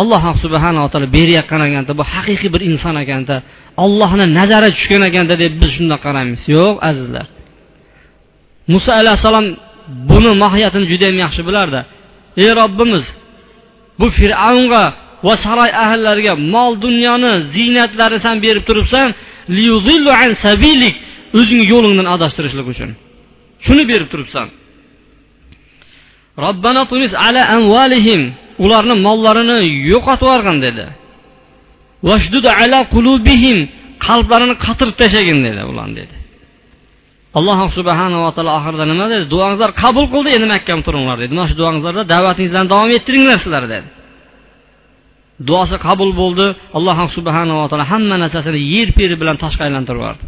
alloh 0.00 0.22
subhanava 0.44 0.88
taolo 0.92 1.08
berayotgan 1.16 1.60
ekanda 1.68 1.92
bu 1.98 2.04
haqiqiy 2.12 2.50
bir 2.54 2.62
inson 2.70 2.94
ekanda 3.04 3.36
allohni 3.84 4.26
nazari 4.38 4.68
tushgan 4.76 5.02
ekanda 5.10 5.34
deb 5.42 5.52
biz 5.60 5.70
shundoq 5.76 6.00
qaraymiz. 6.06 6.40
Yo'q 6.56 6.74
azizlar. 6.90 7.26
Muso 8.72 8.90
alayhissalom 9.00 9.46
buni 10.10 10.32
mohiyatini 10.42 10.86
judayam 10.92 11.18
yaxshi 11.24 11.42
bilardi. 11.48 11.80
Ey 12.42 12.50
robbimiz 12.60 13.04
bu 14.00 14.06
fir'avnga 14.18 14.84
va 15.26 15.34
saroy 15.44 15.70
ahllariga 15.84 16.34
mol 16.54 16.72
dunyoni 16.84 17.32
ziynatlarni 17.54 18.18
san 18.26 18.36
berib 18.44 18.64
turibsan 18.68 19.08
o'zingni 21.38 21.64
yo'lingdan 21.72 22.06
adashtirishlik 22.14 22.66
uchun. 22.72 22.90
Shuni 23.66 23.84
berib 23.90 24.08
turibsan. 24.12 24.46
Robbana 26.44 26.82
tulis 26.90 27.12
ala 27.26 27.42
amvalihim 27.56 28.22
ularni 28.64 28.94
mollarini 29.06 29.58
yo'qotib 29.92 30.26
yuborgin 30.26 30.56
dedi. 30.66 30.84
Vashdud 32.08 32.46
ala 32.60 32.78
qulubihim. 32.94 33.58
Qalblarini 34.06 34.54
qatirib 34.64 34.96
tashlagin 35.02 35.38
dedi 35.46 35.62
ularni 35.72 35.94
dedi. 36.00 36.14
Alloh 37.38 37.58
subhanava 37.78 38.30
taolo 38.36 38.50
oxirida 38.58 38.84
nima 38.92 39.06
dedi? 39.12 39.24
Duoingizlar 39.32 39.70
qabul 39.82 40.06
qildi 40.14 40.28
endi 40.36 40.46
mahkam 40.54 40.78
turinglar 40.86 41.16
dedi. 41.22 41.32
Mana 41.36 41.46
shu 41.50 41.56
duoingizlarda 41.60 42.02
da'vatingizlarni 42.14 42.68
davom 42.74 42.90
ettiringlar 42.98 43.38
sizlar 43.44 43.64
dedi. 43.74 43.88
Duosi 45.48 45.76
qabul 45.86 46.10
bo'ldi. 46.20 46.46
Alloh 46.78 46.98
subhanava 47.16 47.64
taolo 47.70 47.84
hamma 47.92 48.16
narsasini 48.22 48.60
yer 48.74 48.88
peri 48.98 49.14
bilan 49.20 49.36
toshga 49.42 49.62
aylantirib 49.68 50.00
yubordi 50.02 50.24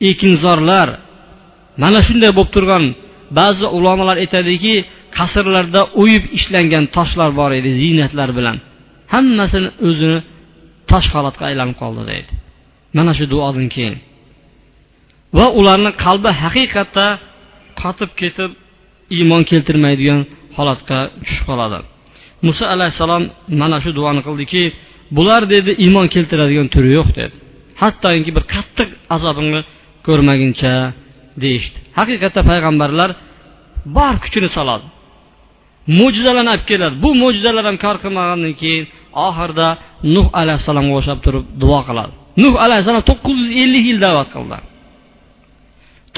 ekinzorlar 0.00 0.88
mana 1.82 2.00
shunday 2.06 2.30
bo'lib 2.36 2.50
turgan 2.56 2.84
ba'zi 3.38 3.66
ulamolar 3.76 4.16
aytadiki 4.24 4.74
qasrlarda 5.18 5.82
o'yib 6.02 6.24
ishlangan 6.38 6.84
toshlar 6.96 7.30
bor 7.40 7.50
edi 7.58 7.70
ziynatlar 7.82 8.30
bilan. 8.38 8.56
Hammasini 9.14 9.70
o'zini 9.88 10.18
tosh 10.90 11.08
holatga 11.14 11.44
aylanib 11.50 11.76
qoldi 11.82 12.02
deydi. 12.10 12.32
Mana 12.96 13.12
shu 13.18 13.24
duodan 13.32 13.66
keyin. 13.74 13.96
Va 15.36 15.46
ularni 15.58 15.90
qalbi 16.04 16.30
haqiqatda 16.42 17.06
qotib 17.80 18.10
ketib 18.20 18.50
iymon 19.16 19.42
keltirmaydigan 19.50 20.20
holatga 20.56 20.98
tushib 21.24 21.44
qoladi. 21.50 21.78
Muso 22.46 22.64
alayhissalom 22.74 23.24
mana 23.60 23.78
shu 23.84 23.90
duoni 23.98 24.20
qildiki 24.26 24.62
bular 25.16 25.42
dedi 25.54 25.70
iymon 25.84 26.06
keltiradigan 26.14 26.68
turi 26.74 26.90
yo'q 26.98 27.08
dedi. 27.18 27.34
Hattoki 27.82 28.30
bir 28.36 28.44
qattiq 28.54 28.88
azobini 29.16 29.60
ko'rmaguncha 30.06 30.72
deyishdi 31.44 31.78
haqiqatda 31.98 32.40
payg'ambarlar 32.50 33.10
bor 33.96 34.14
kuchini 34.24 34.48
soladi 34.56 34.86
mo'jizalarni 35.98 36.50
olib 36.54 36.66
keladi 36.70 36.94
bu 37.04 37.10
mo'jizalar 37.22 37.64
ham 37.68 37.76
kor 37.84 37.96
qilmagandan 38.04 38.52
nuh 40.14 40.26
alayhissalomga 40.40 40.94
o'xshab 40.98 41.18
turib 41.24 41.44
duo 41.62 41.80
qiladi 41.88 42.12
nuh 42.42 42.54
alayhissalom 42.64 43.02
to'qqiz 43.10 43.36
yuz 43.42 43.50
ellik 43.62 43.84
yil 43.90 43.98
da'vat 44.06 44.28
qildi 44.34 44.58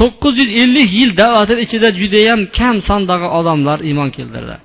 to'qqiz 0.00 0.34
yuz 0.42 0.50
ellik 0.62 0.88
yil 1.00 1.10
da'vatini 1.22 1.60
ichida 1.66 1.88
judayam 2.00 2.40
kam 2.58 2.76
sondagi 2.88 3.28
odamlar 3.38 3.78
iymon 3.88 4.10
keltirdi 4.16 4.56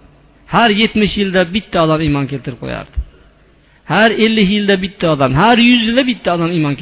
har 0.54 0.70
yetmish 0.82 1.14
yilda 1.22 1.42
bitta 1.56 1.78
odam 1.86 2.00
iymon 2.08 2.26
keltirib 2.32 2.60
qo'yardi 2.64 2.98
har 3.94 4.10
ellik 4.26 4.48
yilda 4.56 4.76
bitta 4.84 5.06
odam 5.16 5.32
har 5.42 5.58
yuz 5.70 5.82
yilda 5.88 6.04
bitta 6.12 6.30
odam 6.36 6.50
iymon 6.58 6.76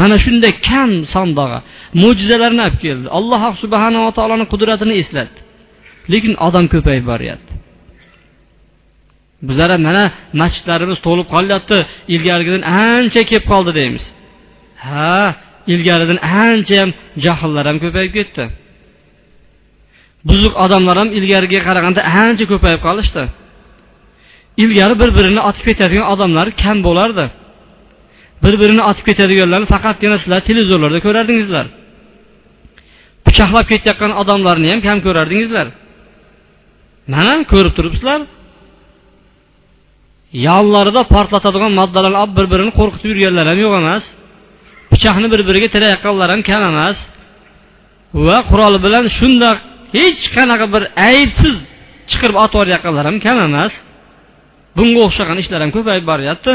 mana 0.00 0.16
shunday 0.24 0.52
kam 0.68 0.90
sondag'i 1.14 1.58
mo'jizalarni 2.02 2.60
olib 2.66 2.78
keldi. 2.84 3.06
Alloh 3.18 3.42
subhanava 3.62 4.10
taoloni 4.18 4.46
qudratini 4.52 4.94
eslatdi 5.02 5.40
lekin 6.12 6.32
odam 6.46 6.66
ko'payib 6.74 7.04
boryapti. 7.12 7.52
Bizlar 9.48 9.68
ham 9.74 9.82
mana 9.88 10.04
masjidlarimiz 10.40 10.98
to'lib 11.06 11.28
qolyapti. 11.34 11.78
Ilgarigidan 12.14 12.62
ancha 12.88 13.22
kelib 13.30 13.46
qoldi 13.52 13.72
deymiz. 13.78 14.04
Ha 14.86 15.16
ilgaridan 15.74 16.18
ancha 16.44 16.76
ham 16.82 16.90
jahllar 17.24 17.64
ham 17.70 17.78
ko'payib 17.84 18.12
ketdi. 18.18 18.44
Buzuq 20.28 20.54
odamlar 20.64 20.96
ham 21.00 21.08
ilgariga 21.18 21.60
qaraganda 21.68 22.00
ancha 22.22 22.44
ko'payib 22.52 22.80
qolishdi. 22.86 23.22
Ilgari 24.62 24.94
bir 25.00 25.10
birini 25.16 25.40
otib 25.48 25.64
ketadigan 25.68 26.06
odamlar 26.14 26.46
kam 26.62 26.78
bo'lardi. 26.86 27.24
Bir 28.44 28.54
birini 28.62 28.82
otib 28.90 29.04
ketadiganlarni 29.08 29.68
faqatgina 29.74 30.16
sizlar 30.22 30.40
televizorlarda 30.48 31.00
ko'rardingizlar. 31.06 31.66
Pichoqlab 33.26 33.66
ketayotgan 33.72 34.12
odamlarni 34.22 34.66
ham 34.72 34.80
kam 34.86 34.98
ko'rardingizlar. 35.06 35.66
Mana 37.12 37.34
ko'rib 37.52 37.72
turibsizlar. 37.78 38.20
Yonlarida 40.46 41.02
portlatadigan 41.14 41.72
moddalarni 41.80 42.18
olib 42.24 42.34
bir 42.38 42.46
birini 42.52 42.72
qo'rqitib 42.78 43.10
yurganlar 43.12 43.46
ham 43.50 43.58
yo'q 43.64 43.74
emas. 43.82 44.04
Pichoqni 44.92 45.28
bir 45.32 45.40
biriga 45.48 45.68
tirayotganlar 45.74 46.28
ham 46.34 46.42
kam 46.50 46.62
emas. 46.72 46.98
Va 48.26 48.38
qurol 48.50 48.74
bilan 48.86 49.04
shundoq 49.18 49.56
hech 49.98 50.22
qanaqa 50.36 50.66
bir 50.74 50.82
aybsiz 51.08 51.56
chiqirib 52.10 52.36
otib 52.44 52.56
yuborayotganlar 52.58 53.04
ham 53.10 53.16
kam 53.26 53.38
emas. 53.48 53.72
Bunga 54.76 55.00
o'xshagan 55.06 55.38
ishlar 55.42 55.60
ham 55.64 55.70
ko'payib 55.76 56.04
boryapti. 56.12 56.52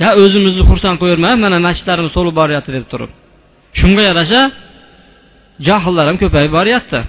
Ja 0.00 0.08
o'zimizni 0.22 0.62
xursand 0.70 0.96
qo'yavermay 1.00 1.34
mana 1.44 1.58
masjidlarimiz 1.66 2.12
to'lib 2.16 2.34
boryapti 2.40 2.70
deb 2.76 2.86
turib. 2.92 3.10
Shunga 3.78 4.02
yarasha 4.10 4.42
johillar 5.66 6.04
ham 6.10 6.16
ko'payib 6.22 6.52
boryapti. 6.58 7.00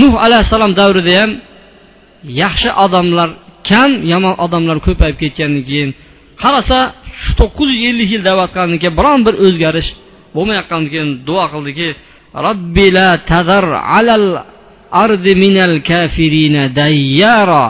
Nuh 0.00 0.14
alayhissalom 0.26 0.72
davrida 0.80 1.12
ham 1.20 1.30
yaxshi 2.42 2.70
odamlar 2.84 3.28
kam 3.70 3.90
yomon 4.12 4.34
odamlar 4.44 4.76
ko'payib 4.86 5.16
ketgandan 5.22 5.62
keyin 5.68 5.90
qarasa 6.42 6.78
shu 7.22 7.32
to'qqiz 7.40 7.70
yuz 7.74 7.88
ellik 7.90 8.08
yil 8.14 8.22
da'vat 8.28 8.48
qilgandan 8.54 8.78
keyin 8.82 8.96
biron 9.00 9.20
bir 9.26 9.34
o'zgarish 9.46 9.88
bo'lmayotgandan 10.34 10.88
keyin 10.92 11.08
duo 11.28 11.44
qildiki 11.52 11.88
robbi 12.46 12.86
la 12.96 13.08
tazar 13.30 13.64
alal 13.98 14.26
ardi 15.04 15.32
minal 15.44 15.76
kafirina 15.90 16.62
dayyara. 16.80 17.66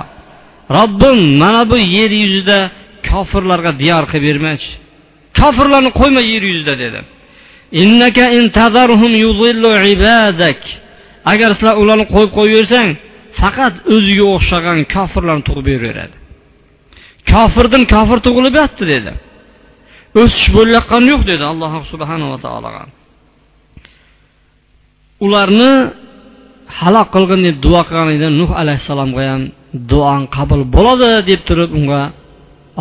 Robbim 0.78 1.38
mana 1.42 1.62
bu 1.70 1.76
yer 1.96 2.10
yuzida 2.22 2.58
kofirlarga 3.08 3.72
diyor 3.82 4.04
qilib 4.12 4.24
bermachi 4.28 4.70
kofirlarni 5.40 5.90
qo'yma 6.00 6.22
yer 6.32 6.42
yuzida 6.50 6.74
dedi 6.84 7.00
agar 11.32 11.50
sizlar 11.56 11.76
ularni 11.82 12.06
qo'yib 12.14 12.32
qo'yaversang 12.38 12.88
faqat 13.40 13.74
o'ziga 13.94 14.26
o'xshagan 14.34 14.78
kofirlarni 14.94 15.44
tug'ib 15.48 15.66
beraveradi. 15.70 16.16
Kofirdan 17.32 17.82
kofir 17.94 18.18
tug'ilib 18.26 18.54
yotdi 18.60 18.84
dedi 18.94 19.12
o'sish 20.20 20.48
bo'layotgani 20.56 21.06
yo'q 21.12 21.22
dedi 21.30 21.44
alloh 21.52 21.72
subhanava 21.92 22.36
taologa. 22.44 22.82
Ularni 25.24 25.72
halok 26.78 27.08
qilgin 27.14 27.40
deb 27.46 27.56
duo 27.64 27.80
qilgan 27.88 28.10
edi 28.16 28.26
nuh 28.40 28.50
alayhissalomga 28.62 29.22
ham 29.30 29.42
duong 29.90 30.22
qabul 30.36 30.62
bo'ladi 30.76 31.10
deb 31.30 31.40
turib 31.48 31.70
unga 31.78 32.02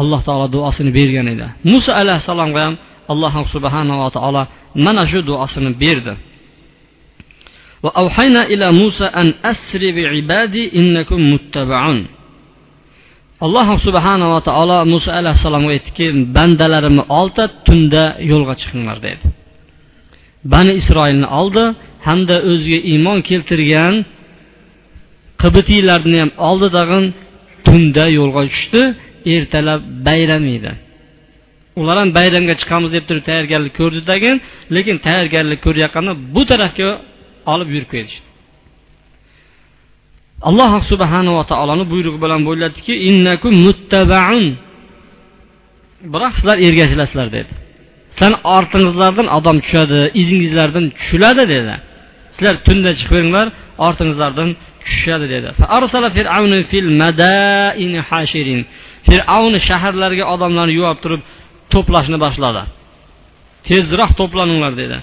alloh 0.01 0.21
taolo 0.29 0.47
duosini 0.57 0.91
bergan 0.99 1.27
edi 1.35 1.47
muso 1.73 1.91
alayhissalomga 2.01 2.61
ham 2.67 2.75
alloh 3.13 3.35
subhanava 3.55 4.07
taolo 4.17 4.43
mana 4.85 5.03
shu 5.11 5.19
duosini 5.31 5.71
berdi 5.85 6.15
وأوحينا 7.85 8.43
إلى 8.53 8.67
موسى 8.81 9.05
أن 9.05 9.29
أسر 9.45 9.83
بعبادي 9.97 10.63
إنكم 10.79 11.21
متبعون 11.33 11.99
alloh 13.45 13.69
subhanava 13.87 14.41
taolo 14.49 14.79
muso 14.93 15.11
alayhissalomga 15.19 15.71
aytdiki 15.77 16.07
bandalarimni 16.37 17.05
oldi 17.21 17.45
tunda 17.67 18.05
yo'lga 18.31 18.55
chiqinglar 18.61 18.99
dedi 19.07 19.25
bani 20.53 20.73
isroilni 20.81 21.29
oldi 21.41 21.65
hamda 22.07 22.37
o'ziga 22.51 22.81
iymon 22.93 23.19
keltirgan 23.29 23.95
qibitiylarni 25.43 26.19
ham 26.23 26.31
oldi 26.49 26.69
tag'in 26.79 27.05
tunda 27.67 28.05
yo'lga 28.19 28.43
tushdi 28.53 28.83
Ertalab 29.36 29.82
bayram 30.08 30.46
edi. 30.58 30.72
Ular 31.80 31.98
ham 32.02 32.10
bayramga 32.20 32.54
chiqamiz 32.62 32.90
deb 32.96 33.04
turib 33.10 33.24
tayyorgarlik 33.30 33.74
ko'rdi 33.80 34.02
tagin 34.12 34.36
lekin 34.76 34.98
tayyorgarlik 35.08 35.60
ko'rayotganda 35.66 36.12
bu 36.36 36.42
tarafga 36.52 36.90
olib 37.54 37.70
yurib 37.76 37.90
ketishdi 37.96 38.30
alloh 40.48 40.72
subhanava 40.92 41.44
taoloni 41.52 41.86
buyrug'i 41.94 42.20
bilan 42.26 42.42
bo'ladiki 42.50 42.94
innakum 43.10 43.54
muttabaun 43.66 44.46
biroq 46.14 46.34
sizlar 46.38 46.58
ergashilasizlar 46.68 47.28
dedi. 47.38 47.52
Sizlarni 48.14 48.40
ortingizlardan 48.56 49.28
odam 49.38 49.58
tushadi 49.66 50.00
izingizlardan 50.22 50.86
tushiladi 50.98 51.44
dedi. 51.54 51.76
Sizlar 52.36 52.56
tunda 52.68 52.92
chiqib 53.00 53.14
beringlar 53.16 53.48
ortingizlardan 53.88 54.50
tushishadi 54.84 55.26
dedi. 55.36 55.50
Fir'avn 59.10 59.54
shaharlarga 59.68 60.26
odamlarni 60.34 60.74
yuvib 60.80 61.00
turib 61.04 61.22
to'plashni 61.74 62.18
boshladi. 62.26 62.64
Tezroq 63.68 64.12
to'planinglar 64.20 64.74
dedi. 64.82 64.98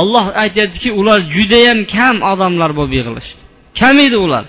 Olloh 0.00 0.26
aytyaptiki 0.42 0.90
ular 1.00 1.18
judayam 1.34 1.78
kam 1.94 2.16
odamlar 2.32 2.70
bo'lib 2.78 2.92
yig'ilishdi. 2.98 3.40
Kam 3.78 3.96
edi 4.06 4.16
ular. 4.26 4.44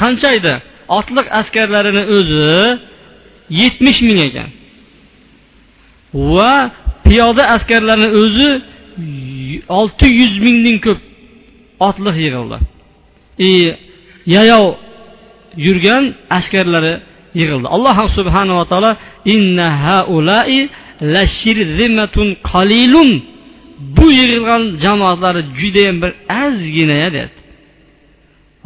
Qancha 0.00 0.28
edi? 0.38 0.54
Otliq 0.98 1.26
askarlarini 1.40 2.04
o'zi 2.16 2.46
yetmish 3.60 4.00
ming 4.08 4.18
ekan. 4.28 4.48
Va 6.34 6.54
piyoda 7.06 7.44
askarlarni 7.56 8.08
o'zi 8.22 8.48
olti 9.78 10.06
yuz 10.20 10.34
mingdan 10.46 10.76
ko'p 10.86 11.00
otliq 11.88 12.16
yig'ildi. 12.24 12.58
Yayov 14.34 14.66
yurgan 15.66 16.04
askarlari 16.38 16.94
yig'ildi. 17.40 17.66
Alloh 17.76 17.98
subhanava 18.18 18.64
taolo 18.70 18.90
inna 19.34 19.66
haulai 19.84 20.58
qalilun. 22.50 23.10
Bu 23.96 24.06
yig'ilgan 24.20 24.62
jamoatlari 24.84 25.40
judayam 25.60 25.96
bir 26.02 26.12
ozginaya 26.42 27.08
dedi 27.18 27.42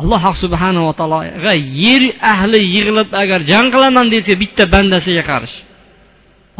alloh 0.02 0.24
subhanava 0.42 0.92
taologa 1.00 1.52
yer 1.84 2.02
ahli 2.32 2.58
yig'ilib 2.74 3.08
agar 3.22 3.40
jang 3.50 3.66
qilaman 3.74 4.06
desa 4.14 4.32
bitta 4.42 4.64
bandasiga 4.74 5.22
qarshi. 5.30 5.58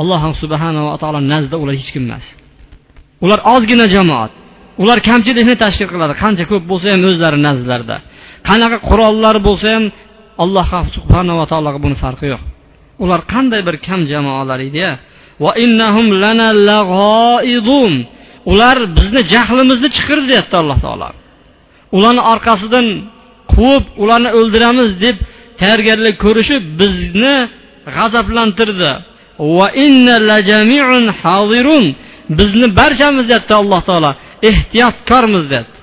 Alloh 0.01 0.23
subhanava 0.43 0.95
taolo 1.03 1.21
nazdida 1.33 1.57
ular 1.63 1.75
hech 1.81 1.91
kim 1.95 2.05
emas. 2.09 2.27
Ular 3.25 3.41
ozgina 3.55 3.87
jamoat. 3.97 4.33
Ular 4.83 4.99
kamchilikni 5.09 5.55
tashkil 5.65 5.89
qiladi. 5.93 6.15
Qancha 6.23 6.45
ko'p 6.51 6.65
bo'lsa 6.71 6.87
ham 6.95 7.03
o'zlari 7.11 7.39
nazdlarida 7.49 7.97
qanaqa 8.49 8.79
qurollar 8.89 9.37
bo'lsa 9.49 9.69
ham 9.75 9.85
alloh 10.45 10.69
subhanava 10.97 11.45
taologa 11.51 11.79
buni 11.85 11.97
farqi 12.05 12.27
yo'q. 12.33 12.43
Ular 13.05 13.21
qanday 13.33 13.61
bir 13.69 13.77
kam 13.87 14.01
jamoalar 14.13 14.61
ediya 14.69 14.91
ular 18.51 18.77
bizni 18.97 19.21
jahlimizni 19.35 19.89
chiqirdi 19.97 20.27
deyapti 20.33 20.55
alloh 20.63 20.79
taolo. 20.85 21.09
Ularni 21.97 22.23
orqasidan 22.33 22.87
quvib 23.53 23.85
ularni 24.03 24.31
o'ldiramiz 24.39 24.91
deb 25.05 25.17
tayyorgarlik 25.61 26.17
ko'rishib 26.25 26.63
bizni 26.81 27.35
g'azablantirdi. 27.97 28.93
Bizni 32.39 32.67
barchamiz 32.81 33.25
deyapti 33.31 33.55
alloh 33.61 33.81
taolo. 33.89 34.11
Ehtiyotkormiz 34.51 35.45
deyapti 35.53 35.76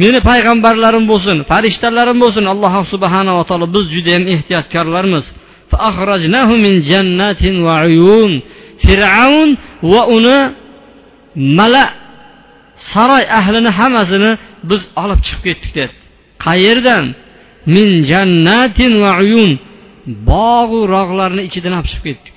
meni 0.00 0.18
payg'ambarlarim 0.30 1.04
bo'lsin 1.12 1.36
farishtalarim 1.50 2.18
bo'lsin 2.22 2.44
alloh 2.52 2.74
subhanava 2.92 3.42
taolo 3.48 3.66
biz 3.74 3.84
judayam 3.94 4.24
ehtiyotkorlarmiz. 4.34 5.24
Fir'avn 8.84 9.50
va 9.92 10.02
uni 10.16 10.38
mala 11.58 11.84
saroy 12.90 13.24
ahlini 13.38 13.70
hammasini 13.78 14.30
biz 14.70 14.82
olib 15.02 15.20
chiqib 15.26 15.42
ketdik 15.46 15.72
dedi. 15.78 15.94
Qayerdan? 16.46 17.04
Min 17.74 17.88
jannatin 18.10 18.92
va 19.04 19.12
uyun. 19.24 19.52
Bog'u 20.30 20.80
rog'larni 20.94 21.42
ichidan 21.48 21.72
olib 21.78 21.88
chiqib 21.92 22.04
ketdik. 22.08 22.36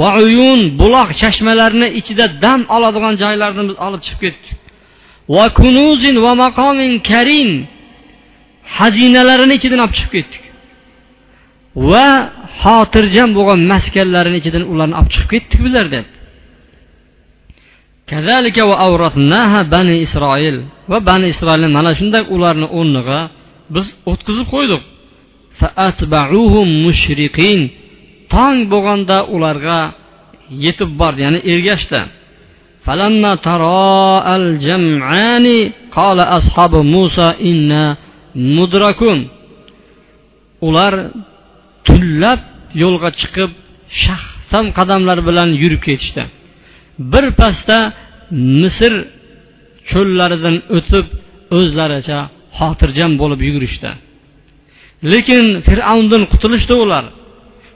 Va 0.00 0.10
uyun 0.24 0.60
buloq 0.80 1.10
chashmalarni 1.20 1.88
ichida 2.00 2.26
dam 2.44 2.60
oladigan 2.76 3.14
joylarni 3.22 3.62
biz 3.68 3.76
olib 3.86 4.02
chiqib 4.06 4.20
ketdik. 4.24 4.67
Va 5.34 5.44
kunuzin 5.58 6.16
va 6.24 6.32
maqomin 6.44 6.92
karim 7.10 7.50
xazinalarini 8.76 9.54
ichidan 9.58 9.80
olib 9.84 9.94
chiqib 9.98 10.12
ketdik. 10.16 10.42
Va 11.90 12.08
xotirjam 12.62 13.30
bo'lgan 13.36 13.60
maskanlarini 13.72 14.38
ichidan 14.42 14.64
ularni 14.72 14.94
olib 15.00 15.10
chiqib 15.14 15.30
ketdik 15.34 15.60
bizlar 15.66 15.86
dedi 15.94 16.08
kazalika 18.10 18.62
va 18.70 18.76
avratnaha 18.86 19.60
bani 19.74 19.94
isroil. 20.06 20.56
Va 20.90 20.98
bani 21.08 21.26
isroilni 21.34 21.68
mana 21.76 21.90
shunday 21.98 22.22
ularni 22.34 22.66
o'rniga 22.78 23.20
biz 23.74 23.86
o'tkazib 24.10 24.46
qo'ydik. 24.54 24.82
Mushriqin. 26.84 27.60
Tong 28.34 28.58
bo'lganda 28.72 29.18
ularga 29.34 29.80
yetib 30.64 30.90
bordi 31.00 31.20
ya'ni 31.26 31.40
ergashdi. 31.52 32.00
فلما 32.87 33.35
تراءى 33.35 34.35
الجمعان 34.35 35.45
قال 35.97 36.19
أصحاب 36.19 36.73
موسى 36.75 37.27
إنا 37.49 37.97
مدركون 38.35 39.19
ular 40.67 40.93
tullab 41.87 42.39
yo'lga 42.83 43.09
chiqib 43.21 43.51
shaxsan 44.03 44.65
qadamlar 44.77 45.17
bilan 45.27 45.49
yurib 45.61 45.81
ketishdi 45.87 46.23
bir 47.11 47.25
pasda 47.39 47.77
misr 48.61 48.93
cho'llaridan 49.91 50.55
o'tib 50.77 51.05
o'zlaricha 51.57 52.19
xotirjam 52.59 53.11
bo'lib 53.21 53.39
yugurishdi 53.47 53.91
lekin 55.11 55.45
fir'avndan 55.67 56.23
qutulishdi 56.31 56.75
ular 56.83 57.05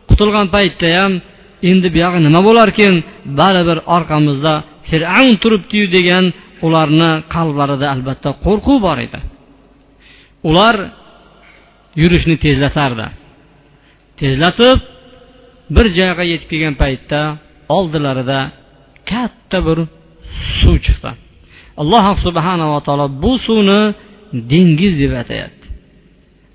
qutulgan 0.10 0.48
paytda 0.56 0.88
ham 0.98 1.14
endi 1.70 1.88
buyog'i 1.96 2.20
nima 2.28 2.42
bo'larkin 2.48 2.94
baribir 3.40 3.78
orqamizda 3.96 4.54
fir'avn 4.91 5.35
turibdiyu 5.43 5.87
degan 5.97 6.25
ularni 6.67 7.11
qalblarida 7.35 7.87
albatta 7.95 8.31
qo'rquv 8.45 8.79
bor 8.87 8.99
edi. 9.07 9.21
Ular 10.49 10.77
yurishni 12.01 12.37
tezlatardi 12.45 13.07
tezlatib 14.21 14.79
bir 15.75 15.87
joyga 15.99 16.25
yetib 16.33 16.49
kelgan 16.53 16.75
paytda 16.83 17.21
oldilarida 17.77 18.39
katta 19.11 19.59
bir 19.67 19.79
suv 20.59 20.77
chiqdi. 20.87 21.11
Alloh 21.81 22.05
subhanava 22.27 22.79
taolo 22.87 23.07
bu 23.23 23.33
suvni 23.47 23.81
dengiz 24.53 24.95
deb 25.03 25.13
atayapti. 25.23 25.67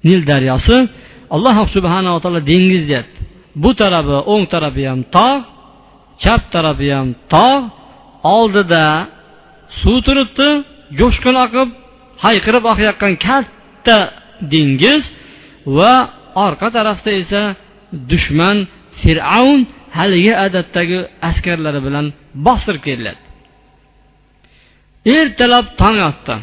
Nil 0.08 0.22
daryosi 0.32 0.78
alloh 1.36 1.58
subhanava 1.76 2.20
taolo 2.24 2.42
dengiz 2.52 2.84
deyapti. 2.90 3.20
Bu 3.64 3.70
tarafi 3.82 4.18
o'ng 4.34 4.46
tarafi 4.54 4.84
ham 4.90 5.02
tog' 5.16 5.44
chap 6.24 6.42
tarafi 6.54 6.88
ham 6.98 7.08
tog' 7.34 7.66
oldida 8.24 8.86
suv 9.82 9.98
turibdi 10.08 10.50
jo'shqin 11.00 11.36
oqib 11.46 11.70
hayqirib 12.26 12.64
oqayotgan 12.72 13.14
katta 13.28 13.98
dengiz 14.54 15.04
va 15.78 15.94
orqa 16.46 16.68
tarafda 16.78 17.12
esa 17.22 17.42
dushman 18.12 18.58
fir'avn 19.02 19.60
haligi 19.98 20.34
adatdagi 20.46 21.00
askarlari 21.30 21.80
bilan 21.88 22.06
bostirib 22.46 22.84
keladi 22.88 23.28
ertalab 25.16 25.66
tong 25.82 26.00
otdi. 26.10 26.36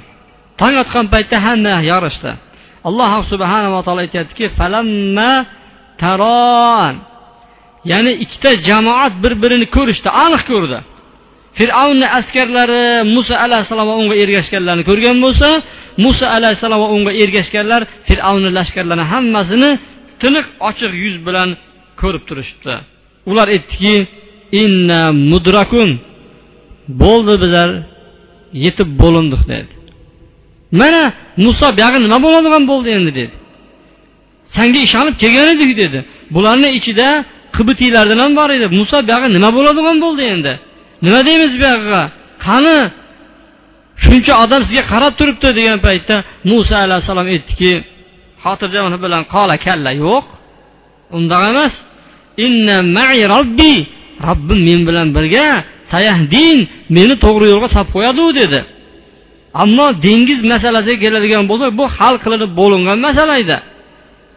Tong 0.61 0.75
otgan 0.83 1.07
paytda 1.15 1.37
hamma 1.47 1.75
yorishdi. 1.91 2.33
Alloh 2.89 3.13
subhanava 3.33 3.81
taolo 3.87 4.01
aytyaptiki 4.07 4.47
ya'ni 7.91 8.13
ikkita 8.25 8.51
jamoat 8.69 9.15
bir 9.23 9.33
birini 9.43 9.67
ko'rishdi 9.77 10.09
aniq 10.25 10.43
ko'rdi. 10.51 10.79
Fir'avnni 11.59 12.07
askarlari 12.19 12.83
muso 13.15 13.35
alayhissalom 13.45 13.87
va 13.91 13.95
unga 14.03 14.17
ergashganlarni 14.25 14.85
ko'rgan 14.91 15.17
bo'lsa 15.25 15.49
muso 16.05 16.27
alayhissalom 16.37 16.79
va 16.85 16.89
unga 16.97 17.13
ergashganlar 17.23 17.83
fir'avnni 18.09 18.51
lashkarlarini 18.59 19.07
hammasini 19.13 19.71
tiniq 20.23 20.47
ochiq 20.69 20.93
yuz 21.05 21.17
bilan 21.27 21.49
ko'rib 22.01 22.23
turishibdi. 22.29 22.75
Ular 23.31 23.47
aytdiki 23.55 23.95
inna 24.63 25.03
mudrakun 25.31 25.91
bo'ldi 27.03 27.35
bizlar 27.43 27.69
yetib 28.65 28.89
bo'lindik 29.03 29.43
dedi. 29.53 29.73
Mana 30.81 31.03
muso 31.45 31.67
buyog'i 31.79 31.99
nima 32.05 32.19
bo'ladigan 32.27 32.65
bo'ldi 32.71 32.89
endi? 32.99 33.13
dedi. 33.21 33.35
Sanga 34.57 34.79
ishonib 34.87 35.15
kelgan 35.23 35.49
edik 35.55 35.71
dedi. 35.83 35.99
Bularni 36.35 36.69
ichida 36.79 37.09
qibitiylardan 37.57 38.19
ham 38.25 38.33
bor 38.39 38.51
edi. 38.57 38.67
Muso 38.81 38.99
buyog'i 39.09 39.29
nima 39.37 39.51
bo'ladigan 39.57 39.97
bo'ldi 40.05 40.23
endi? 40.35 40.53
Nima 41.05 41.21
deymiz 41.29 41.53
buyog'iga 41.61 42.03
qani? 42.47 42.79
Shuncha 44.05 44.33
odam 44.45 44.61
sizga 44.67 44.85
qarab 44.93 45.13
turibdi 45.19 45.49
degan 45.59 45.79
paytda 45.87 46.17
muso 46.51 46.75
alayhissalom 46.85 47.27
aytdiki 47.35 47.73
xotirjam 48.45 48.85
bilan 49.05 49.23
qola 49.35 49.57
kalla 49.67 49.91
yo'q. 50.05 50.25
Undoq 51.17 51.43
emas. 51.53 51.75
Inna 52.45 52.77
mai 52.97 53.21
robbi. 53.35 53.75
Robbim 54.29 54.61
men 54.69 54.81
bilan 54.89 55.09
birga 55.17 55.47
sayahdin 55.93 56.59
meni 56.97 57.15
to'g'ri 57.25 57.47
yo'lga 57.53 57.69
solib 57.75 57.91
qo'yadi 57.97 58.21
u 58.29 58.31
dedi. 58.41 58.61
Ammo 59.63 59.87
dengiz 60.07 60.41
masalasiga 60.53 60.99
keladigan 61.05 61.45
bo'lsak 61.51 61.71
bu 61.81 61.85
hal 61.97 62.15
qilinib 62.25 62.51
bo'lingan 62.61 62.99
masala 63.07 63.35
edi. 63.43 63.57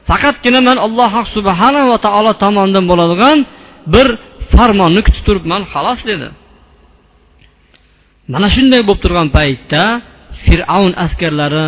Faqatgina 0.10 0.60
man 0.68 0.78
alloh 0.86 1.12
subhanava 1.36 1.98
taolo 2.06 2.32
tomonidan 2.44 2.86
bo'ladigan 2.92 3.38
bir 3.94 4.08
farmonni 4.54 5.02
kutib 5.08 5.24
turibman 5.28 5.62
xolos 5.74 6.00
dedi. 6.12 6.28
Mana 8.34 8.48
shunday 8.56 8.82
bo'lib 8.88 9.02
turgan 9.04 9.28
paytda 9.38 9.84
fir'avn 10.46 10.92
askarlari 11.06 11.66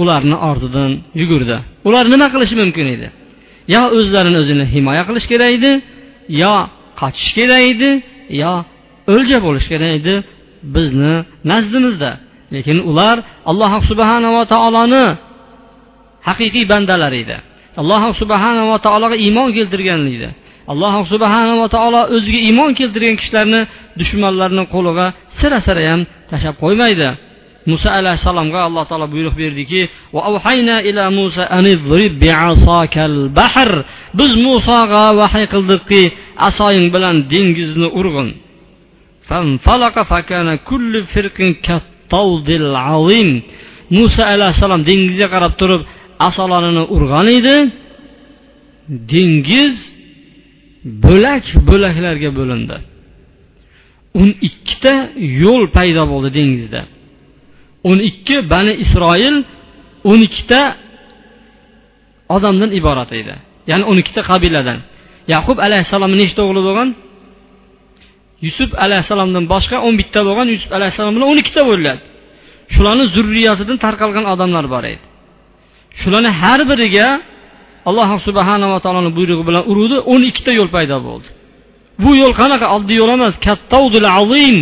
ularni 0.00 0.36
ortidan 0.50 0.90
yugurdi. 1.20 1.56
Ular 1.88 2.04
nima 2.12 2.26
qilishi 2.34 2.54
mumkin 2.62 2.86
edi? 2.94 3.08
Yo 3.74 3.82
o'zlarini 3.98 4.38
o'zini 4.42 4.64
himoya 4.74 5.02
qilish 5.08 5.26
kerak 5.32 5.50
edi 5.58 5.72
yo 6.42 6.54
qochish 7.00 7.32
kerak 7.38 7.62
edi 7.72 7.90
yo 8.42 8.52
o'lja 9.14 9.38
bo'lish 9.46 9.66
kerak 9.72 9.92
edi 9.98 10.14
bizni 10.74 11.14
nazdimizda. 11.50 12.10
Lekin 12.54 12.78
ular 12.90 13.16
alloh 13.50 13.72
subhanava 13.90 14.42
taoloni 14.52 15.06
haqiqiy 16.28 16.64
bandalari 16.72 17.18
edi. 17.24 17.36
Alloh 17.80 18.02
subhanava 18.20 18.76
taologa 18.86 19.16
iymon 19.26 19.48
keltirgan 19.56 20.00
edi. 20.16 20.28
Alloh 20.70 20.94
subhanava 21.12 21.66
taolo 21.74 22.00
o'ziga 22.16 22.40
iymon 22.48 22.70
keltirgan 22.78 23.16
kishilarni 23.20 23.60
dushmanlarni 24.00 24.64
qo'liga 24.74 25.06
sira 25.38 25.58
sira 25.66 25.82
ham 25.90 26.00
tashlab 26.30 26.56
qo'ymaydi. 26.62 27.08
Muso 27.70 27.88
alayhissalomga 27.98 28.60
alloh 28.68 28.84
taolo 28.90 29.06
buyruq 29.14 29.34
berdiki 29.42 29.80
biz 34.18 34.32
musoga 34.46 35.04
vahiy 35.20 35.46
qildikki 35.54 36.02
asoying 36.48 36.86
bilan 36.94 37.16
dengizni 37.32 37.88
urg'in. 38.00 38.28
Muso 43.96 44.22
alayhissalom 44.34 44.80
dengizga 44.88 45.26
qarab 45.34 45.52
turib 45.60 45.82
asolarini 46.28 46.84
urgan 46.94 47.26
edi. 47.38 47.56
Dengiz 49.12 49.76
bo'lak 50.84 51.44
bo'laklarga 51.68 52.30
bo'lindi. 52.38 52.76
O'n 54.20 54.30
ikkita 54.48 54.94
yo'l 55.42 55.64
paydo 55.76 56.02
bo'ldi 56.12 56.30
dengizda. 56.38 56.82
O'n 57.88 57.98
ikki 58.10 58.36
bani 58.52 58.72
isroil 58.84 59.36
o'n 60.10 60.20
ikkita 60.28 60.60
odamdan 62.36 62.70
iborat 62.78 63.10
edi. 63.20 63.34
Ya'ni 63.70 63.84
o'n 63.90 63.98
ikkita 64.02 64.22
qabiladan. 64.30 64.78
Yaqub 65.34 65.58
alayhissalomni 65.66 66.16
nechta 66.22 66.40
o'g'li 66.46 66.62
bo'lgan? 66.68 66.88
Yusuf 68.46 68.70
alayhissalomdan 68.84 69.44
boshqa 69.54 69.76
o'n 69.86 69.94
bitta 70.00 70.20
bo'lgan 70.28 70.46
yusuf 70.54 70.70
alayhissalom 70.78 71.12
bilan 71.16 71.28
o'n 71.32 71.38
ikkita 71.42 71.62
bo'ladi 71.70 72.00
shularni 72.74 73.04
zurriyatidan 73.14 73.78
tarqalgan 73.84 74.24
odamlar 74.32 74.64
bor 74.74 74.84
edi. 74.92 75.04
Shularni 76.00 76.30
har 76.40 76.60
biriga 76.70 77.08
alloh 77.88 78.08
subhanava 78.26 78.78
taoloni 78.84 79.10
buyrug'i 79.18 79.44
bilan 79.48 79.62
uruvdi 79.70 79.96
o'n 80.12 80.22
ikkita 80.30 80.52
yo'l 80.58 80.70
paydo 80.76 80.96
bo'ldi. 81.08 81.28
Bu 82.02 82.10
yo'l 82.22 82.34
qanaqa? 82.40 82.66
Oddiy 82.76 82.96
yo'l 83.00 83.10
emas. 83.16 83.34
Kattaudil 83.46 84.08
azim. 84.20 84.56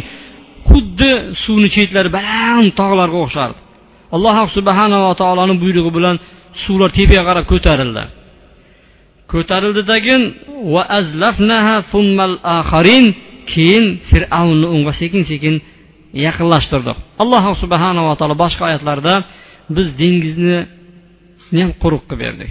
Xuddi 0.70 1.11
suvni 1.42 1.68
chetlari 1.76 2.11
baland 2.18 2.70
tog'larga 2.81 3.18
o'xshardi. 3.24 3.59
Alloh 4.16 4.37
subhanava 4.57 5.11
taoloni 5.20 5.54
buyrug'i 5.62 5.90
bilan 5.98 6.16
suvlar 6.62 6.90
tepaga 6.98 7.22
qarab 7.28 7.44
ko'tarildi. 7.52 8.04
Ko'tarildidagin 9.33 10.22
keyin 13.52 13.85
fir'avnni 14.11 14.66
unga 14.74 14.92
sekin 15.00 15.22
sekin 15.31 15.54
yaqinlashtirdik 16.26 16.96
alloh 17.22 17.44
subhanava 17.62 18.12
taolo 18.20 18.37
boshqa 18.44 18.62
oyatlarda 18.68 19.14
biz 19.76 19.88
dengizni 20.00 20.59
ham 21.59 21.70
quruq 21.83 22.02
qilib 22.11 22.20
berdik. 22.24 22.50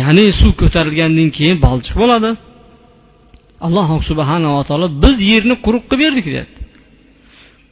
Ya'ni 0.00 0.24
suv 0.40 0.52
ko'tarilgandan 0.60 1.28
keyin 1.36 1.56
balchiq 1.66 1.94
bo'ladi. 2.02 2.30
Alloh 3.66 3.88
subhanava 4.10 4.62
taolo 4.68 4.86
biz 5.04 5.16
yerni 5.32 5.54
quruq 5.64 5.84
qilib 5.90 6.02
berdik 6.04 6.26
deyapti 6.32 6.56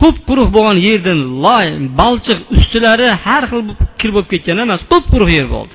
qup 0.05 0.17
quruq 0.29 0.49
bo'lgan 0.57 0.79
yerdan 0.89 1.21
loy 1.45 1.67
balchiq 2.01 2.39
ustilari 2.57 3.07
har 3.25 3.43
xil 3.51 3.61
kir 4.01 4.11
bo'lib 4.15 4.29
ketgan 4.33 4.57
emas 4.65 4.81
qup 4.91 5.05
quruq 5.13 5.31
yer 5.39 5.47
bo'ldi. 5.55 5.75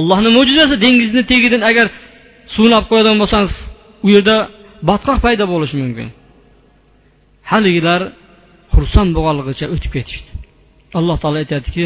Allohni 0.00 0.30
mo'jizasi 0.38 0.74
dengizni 0.84 1.22
tagidan 1.32 1.62
agar 1.70 1.86
suvni 2.54 2.74
olib 2.78 2.88
qo'yadigan 2.90 3.18
bo'lsangiz 3.22 3.54
u 4.06 4.08
yerda 4.14 4.36
botqoq 4.88 5.18
paydo 5.24 5.44
bo'lishi 5.52 5.76
mumkin. 5.82 6.08
Haligilar 7.50 8.00
xursand 8.74 9.10
bo'lganligicha 9.16 9.66
o'tib 9.74 9.90
ketishdi. 9.96 10.30
Alloh 10.98 11.16
taolo 11.22 11.38
aytyaptiki 11.42 11.84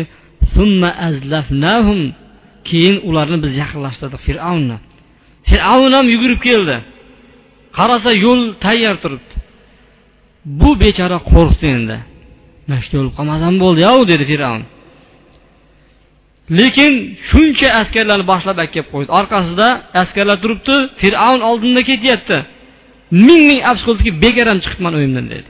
keyin 2.68 2.96
ularni 3.08 3.38
biz 3.44 3.52
yaqinlashtirdik 3.62 4.20
fir'avnni. 4.28 4.76
Fir'avn 5.48 5.92
ham 5.96 6.06
yugurib 6.14 6.40
keldi. 6.48 6.76
Qarasa 7.78 8.10
yo'l 8.24 8.42
tayyor 8.64 8.96
turibdi. 9.02 9.34
Bu 10.60 10.70
bechora 10.82 11.18
qo'rqdi 11.32 11.66
endi. 11.76 11.96
Mana 12.66 12.80
shu 12.84 12.94
o'lib 13.00 13.14
qolmasam 13.18 13.54
bo'ldi 13.62 13.80
ya 13.86 13.92
dedi 14.12 14.24
fir'avn. 14.32 14.62
Lekin 16.60 16.92
shuncha 17.30 17.68
askarlarni 17.80 18.24
boshlab 18.32 18.58
kelib 18.74 18.88
qo'ydi. 18.92 19.10
Orqasida 19.18 19.68
askarlar 20.02 20.38
turibdi 20.44 20.74
fir'avn 21.00 21.40
oldinda 21.50 21.82
ketyapti. 21.90 22.38
Ming 23.26 23.42
ming 23.50 23.60
afsus 23.70 23.84
qildiki 23.88 24.12
begaram 24.24 24.58
chiqibman 24.64 24.92
uyimdan 24.98 25.26
dedi. 25.32 25.48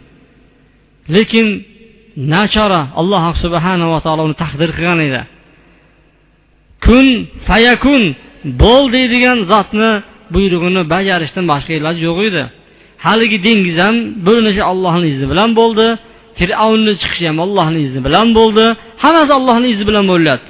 Lekin 1.14 1.46
nachora 2.34 2.82
alloh 3.00 3.24
subhanava 3.42 3.98
taolo 4.04 4.22
uni 4.28 4.36
taqdir 4.42 4.70
qilgan 4.76 5.00
edi. 5.08 5.20
Kun 6.84 7.06
fayakun 7.48 8.02
bo'l 8.62 8.84
deydigan 8.96 9.38
zotni 9.52 9.90
buyrug'ini 10.34 10.82
bajarishdan 10.94 11.44
boshqa 11.52 11.72
iloji 11.78 12.02
yo'q 12.08 12.18
edi. 12.28 12.42
Haligi 13.06 13.38
dengiz 13.46 13.76
ham 13.84 13.96
bo'linishi 14.26 14.62
allohni 14.72 15.06
izni 15.12 15.26
bilan 15.32 15.50
bo'ldi 15.60 15.86
fir'avnni 16.38 16.92
chiqishi 17.02 17.24
ham 17.30 17.38
allohni 17.46 17.80
izni 17.86 18.00
bilan 18.06 18.28
bo'ldi 18.38 18.64
hammasi 19.02 19.32
allohni 19.38 19.68
izni 19.74 19.84
bilan 19.90 20.04
bo'lyapti. 20.12 20.48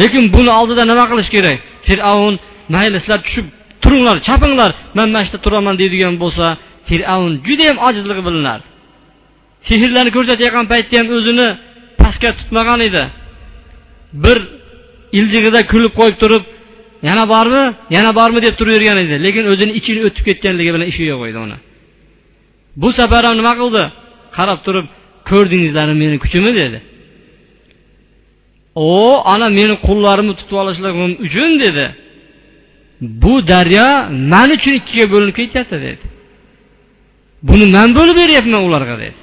Lekin 0.00 0.24
buni 0.36 0.50
oldida 0.60 0.82
nima 0.90 1.04
qilish 1.10 1.30
kerak? 1.36 1.58
Fir'avn 1.88 2.34
mayli 2.74 2.96
sizlar 3.02 3.20
tushib 3.26 3.46
turinglar 3.82 4.16
chapinglar 4.26 4.70
man 4.98 5.08
mana 5.12 5.22
shu 5.24 5.30
yerda 5.30 5.40
turaman 5.46 5.74
deydigan 5.80 6.14
bo'lsa 6.22 6.46
fir'avn 6.88 7.32
judayam 7.46 7.78
ojizligi 7.86 8.22
bilinardi 8.28 8.66
sehrlarni 9.68 10.10
ko'rsatayotgan 10.16 10.66
paytda 10.72 10.94
ham 11.00 11.08
o'zini 11.16 11.48
pastga 12.00 12.30
tutmagan 12.38 12.80
edi. 12.88 13.02
Bir 14.24 14.38
iljig'ida 15.18 15.60
kulib 15.72 15.92
qo'yib 15.98 16.16
turib 16.22 16.44
yana 17.08 17.24
bormi? 17.34 17.64
Yana 17.96 18.10
bormi? 18.18 18.38
deb 18.46 18.54
turavergan 18.60 18.98
edi. 19.04 19.14
Lekin 19.26 19.44
o'zini 19.52 19.72
ichini 19.78 20.00
o'tib 20.08 20.24
ketganligi 20.28 20.70
bilan 20.74 20.86
ishi 20.92 21.02
yo'q 21.12 21.22
edi 21.30 21.38
uni. 21.46 21.56
Bu 22.82 22.88
safar 22.98 23.22
ham 23.26 23.34
nima 23.40 23.52
qildi? 23.60 23.82
Qarab 24.36 24.58
turib 24.66 24.86
ko'rdingizlarmi 25.30 25.96
meni 26.02 26.16
kuchimni? 26.24 26.52
dedi. 26.62 26.78
O 28.74 29.22
ana 29.32 29.48
meni 29.58 29.74
qullarimni 29.86 30.34
tutib 30.40 30.56
olishligim 30.62 31.12
uchun 31.26 31.50
dedi. 31.64 31.86
Bu 33.22 33.34
daryo 33.52 33.88
man 34.32 34.48
uchun 34.56 34.72
ikkiga 34.80 35.06
bo'linib 35.12 35.34
ketyapti 35.40 35.76
dedi. 35.86 36.04
Buni 37.48 37.66
man 37.76 37.88
bo'lib 37.98 38.16
beryapman 38.22 38.62
ularga 38.68 38.96
dedi. 39.02 39.18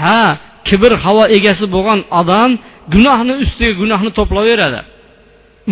Ha 0.00 0.20
kibr 0.68 0.92
havo 1.04 1.24
egasi 1.36 1.64
bo'lgan 1.74 2.00
odam 2.20 2.50
gunohni 2.94 3.34
ustiga 3.44 3.72
gunohni 3.82 4.10
to'playveradi 4.18 4.80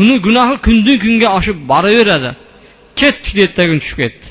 uni 0.01 0.17
gunohi 0.27 0.55
kundan 0.67 0.97
kunga 1.05 1.29
oshib 1.39 1.59
boraveradi. 1.71 2.31
Ketdik 3.01 3.33
dedi 3.39 3.51
tushib 3.83 3.99
ketdi. 4.03 4.27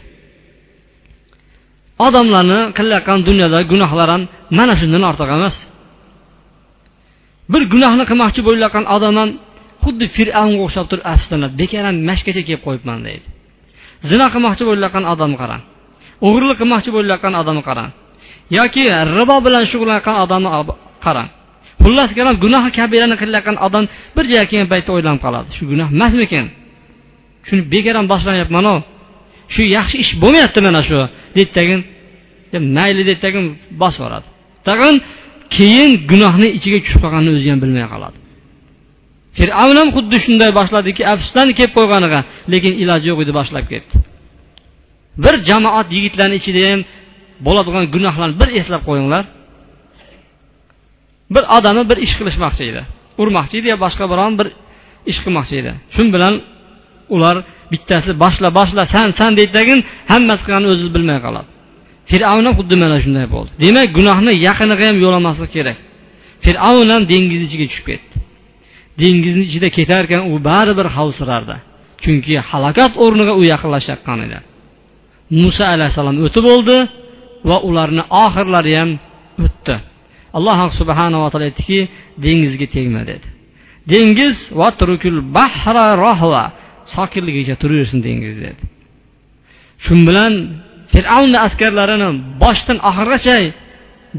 Odamlarni 2.05 2.59
qilayotgan 2.77 3.19
dunyodagi 3.27 3.67
gunohlar 3.73 4.07
ham 4.13 4.21
mana 4.57 4.73
shundan 4.79 5.03
ortiq 5.09 5.29
emas. 5.37 5.55
Bir 7.53 7.63
gunohni 7.73 8.03
qilmoqchi 8.09 8.41
bo'layotgan 8.47 8.85
odam 8.95 9.13
ham 9.21 9.29
xuddi 9.83 10.05
fir'avnga 10.15 10.61
o'xshab 10.65 10.85
turib 10.91 11.05
afsuslanadi. 11.13 11.53
Bekor 11.61 11.83
ham 11.87 11.95
mashkacha 12.09 12.41
kelib 12.47 12.61
qo'yibman 12.67 12.99
deydi. 13.07 13.25
Zino 14.09 14.25
qilmoqchi 14.33 14.63
bo'layotgan 14.69 15.05
odamni 15.13 15.37
qarang. 15.41 15.61
O'g'irlik 16.27 16.57
qilmoqchi 16.61 16.89
bo'layotgan 16.97 17.33
odamni 17.41 17.63
qarang. 17.69 17.89
Yoki 18.57 18.83
ribo 19.17 19.37
bilan 19.45 19.63
shug'ullanayotgan 19.71 20.15
odamni 20.23 20.49
qarang. 21.05 21.29
Xullas 21.83 22.11
kalom 22.17 22.35
gunohi 22.43 22.69
kabirani 22.79 23.15
qilayotgan 23.21 23.57
odam 23.67 23.83
bir 24.15 24.23
joyga 24.29 24.45
kelgan 24.51 24.69
paytda 24.73 24.91
o'ylanib 24.95 25.21
qoladi. 25.25 25.47
Shu 25.57 25.63
gunoh 25.71 25.87
emasmikan 25.95 26.45
shuni 27.47 27.63
begaram 27.73 27.97
ham 28.01 28.07
boshlanyapmanu 28.13 28.75
shu 29.53 29.61
yaxshi 29.77 29.95
ish 30.03 30.11
bo'lmayapti 30.21 30.59
mana 30.67 30.81
shu 30.87 30.99
deydi 31.35 31.51
tagin 31.57 31.79
mayli 32.77 33.03
deb 33.09 33.17
tagin 33.25 33.45
bosib 33.81 33.99
yuboradi 34.01 34.27
tag'in 34.67 34.95
keyin 35.55 35.91
gunohni 36.11 36.47
ichiga 36.57 36.77
tushib 36.83 36.99
qolganini 37.03 37.31
o'zi 37.37 37.47
ham 37.53 37.59
bilmay 37.63 37.85
qoladi. 37.93 38.17
Fir'avn 39.37 39.75
ham 39.81 39.89
xuddi 39.95 40.17
shunday 40.25 40.51
boshladiki 40.59 41.03
afsusdan 41.13 41.47
kelib 41.57 41.73
qo'yganiga 41.77 42.19
lekin 42.53 42.73
iloji 42.83 43.07
yo'q 43.11 43.19
edi 43.23 43.33
boshlab 43.39 43.65
ketdi. 43.71 43.93
Bir 45.23 45.33
jamoat 45.49 45.87
yigitlarni 45.95 46.35
ichida 46.41 46.61
ham 46.69 46.81
bo'ladigan 47.45 47.85
gunohlarni 47.95 48.35
bir 48.41 48.49
eslab 48.59 48.81
qo'yinglar. 48.89 49.23
Bir 51.33 51.43
odamni 51.57 51.83
bir 51.89 51.97
ish 52.05 52.13
qilishmoqchi 52.19 52.63
edi. 52.71 52.81
Urmoqchi 53.21 53.55
edi 53.59 53.67
yo 53.73 53.77
boshqa 53.85 54.05
biron 54.11 54.33
bir 54.39 54.47
ish 55.11 55.19
qilmoqchi 55.23 55.55
edi. 55.61 55.71
Shu 55.95 56.01
bilan 56.15 56.33
ular 57.15 57.35
bittasi 57.71 58.11
boshla 58.23 58.49
boshla 58.59 58.83
san 58.93 59.07
san 59.19 59.31
deydidagin 59.39 59.79
hammasi 60.11 60.41
qilganini 60.45 60.69
o'zi 60.73 60.87
bilmay 60.95 61.19
qoladi. 61.25 61.49
Fir'avn 62.11 62.43
ham 62.47 62.53
xuddi 62.59 62.75
mana 62.83 62.97
shunday 63.03 63.27
bo'ldi. 63.35 63.51
Demak 63.63 63.87
gunohni 63.97 64.33
yaqiniga 64.47 64.85
ham 64.89 64.97
yo'lamaslik 65.05 65.51
kerak. 65.57 65.77
Fir'avn 66.45 66.89
ham 66.93 67.01
dengiz 67.11 67.41
ichiga 67.47 67.65
tushib 67.71 67.85
ketdi. 67.91 68.15
Dengizni 69.01 69.43
ichida 69.49 69.69
ketarkan 69.77 70.21
u 70.31 70.33
baribir 70.49 70.87
xavfsirardi 70.95 71.57
chunki 72.03 72.35
halokat 72.49 72.91
o'rniga 73.03 73.33
u 73.39 73.41
yaqinlashayotgan 73.53 74.19
edi. 74.25 74.37
Muso 75.41 75.63
alayhissalom 75.75 76.17
o'tib 76.25 76.43
bo'ldi 76.49 76.77
va 77.49 77.57
ularni 77.69 78.03
oxirlari 78.23 78.73
ham 78.79 78.91
o'tdi. 79.45 79.75
Alloh 80.37 80.59
subhanava 80.79 81.27
taolo 81.31 81.45
aytdiki 81.49 81.79
dengizga 82.25 82.67
tegma 82.75 83.01
dedi. 83.11 83.27
Dengiz 83.91 84.37
bahra 85.37 85.85
rohva 86.05 86.43
sokinligicha 86.95 87.55
turaversin 87.61 87.99
dengiz 88.07 88.35
dedi. 88.45 88.63
Shu 89.83 89.93
bilan 90.09 90.33
fir'avnni 90.93 91.37
askarlarini 91.47 92.09
boshdan 92.43 92.77
oxirigacha 92.89 93.37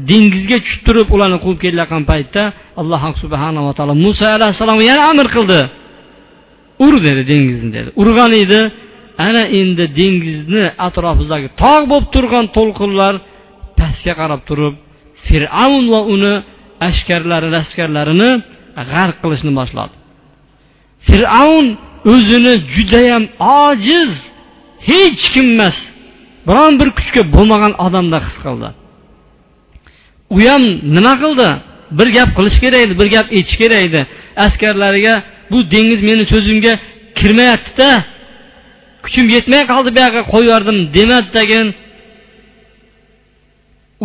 dengizga 0.09 0.57
tushib 0.63 0.81
turib 0.87 1.07
ularni 1.15 1.37
quvib 1.43 1.59
kelayotgan 1.63 2.03
paytda 2.11 2.43
alloh 2.81 3.01
subhanava 3.23 3.71
taolo 3.77 3.93
muso 4.05 4.25
alayhissalomga 4.37 4.85
yana 4.91 5.03
amr 5.11 5.27
qildi. 5.35 5.59
Ur 6.85 6.93
dedi 7.05 7.21
dengizni 7.31 7.69
dedi. 7.77 7.89
Urgan 8.01 8.31
edi. 8.43 8.61
Ana 9.27 9.43
endi 9.59 9.85
dengizni 9.99 10.63
atrofidagi 10.87 11.47
tog' 11.61 11.85
bo'lib 11.91 12.07
turgan 12.15 12.45
to'lqinlar 12.57 13.13
pastga 13.79 14.13
qarab 14.19 14.41
turib 14.49 14.75
fir'avn 15.27 15.85
va 15.93 16.01
uni 16.13 16.33
ashkarlari 16.87 17.47
askarlarini 17.61 18.31
g'arq 18.91 19.17
qilishni 19.23 19.51
boshladi. 19.59 19.95
Fir'avn 21.07 21.67
o'zini 22.13 22.53
judayam 22.73 23.23
ojiz 23.63 24.11
hech 24.89 25.23
kim 25.33 25.47
emas 25.55 25.77
biron 26.47 26.73
bir 26.79 26.89
kuchga 26.97 27.21
bo'lmagan 27.35 27.73
odamda 27.85 28.17
his 28.25 28.35
qildi. 28.43 28.69
U 30.35 30.37
ham 30.49 30.63
nima 30.95 31.13
qildi? 31.23 31.49
Bir 31.97 32.07
gap 32.17 32.29
qilish 32.37 32.57
kerak 32.63 32.81
edi 32.85 32.93
bir 33.01 33.07
gap 33.15 33.27
aytish 33.37 33.57
kerak 33.61 33.81
edi 33.87 34.01
askarlariga 34.45 35.15
bu 35.51 35.57
dengiz 35.73 36.01
meni 36.09 36.23
so'zimga 36.33 36.73
kirmayaptida 37.17 37.89
kuchim 39.05 39.25
yetmay 39.35 39.63
qoldi 39.71 39.89
bu 39.95 39.99
yoqqa 40.05 40.21
qo'yib 40.33 40.47
yubordim 40.49 40.77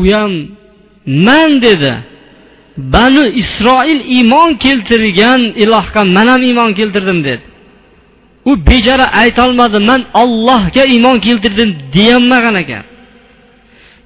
u 0.00 0.02
ham 0.12 0.32
man 1.06 1.62
dedi 1.62 1.94
bani 2.76 3.28
isroil 3.28 4.00
iymon 4.16 4.54
keltirgan 4.54 5.40
ilohga 5.40 6.02
man 6.04 6.26
ham 6.26 6.42
iymon 6.42 6.74
keltirdim 6.74 7.24
dedi. 7.24 7.42
U 8.44 8.66
bechora 8.66 9.06
aytolmadi 9.22 9.78
man 9.78 10.02
ollohga 10.22 10.84
iymon 10.84 11.18
keltirdim 11.18 11.70
deyolmagan 11.94 12.54
ekan. 12.62 12.84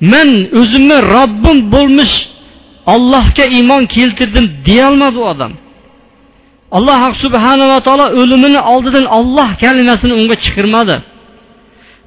Man 0.01 0.29
o'zimni 0.61 0.99
robbim 1.15 1.59
bo'lmish 1.75 2.15
ollohga 2.95 3.45
iymon 3.57 3.83
keltirdim 3.97 4.47
deyolmadi 4.67 5.19
u 5.19 5.25
odam. 5.33 5.53
Alloh 6.77 7.15
subhanava 7.23 7.79
taolo 7.87 8.07
o'limini 8.21 8.61
oldidan 8.73 9.07
olloh 9.19 9.51
kalimasini 9.63 10.15
unga 10.21 10.37
chiqirmadi. 10.45 10.97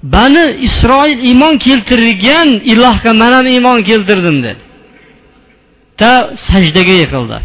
Bani 0.03 0.45
isroil 0.67 1.19
iymon 1.29 1.55
keltirgan 1.65 2.49
ilohga 2.73 3.11
man 3.21 3.31
ham 3.37 3.47
iymon 3.55 3.79
keltirdim 3.89 4.37
dedi. 4.43 4.68
Ta 5.99 6.11
sajdaga 6.49 6.93
yiqildi. 7.01 7.39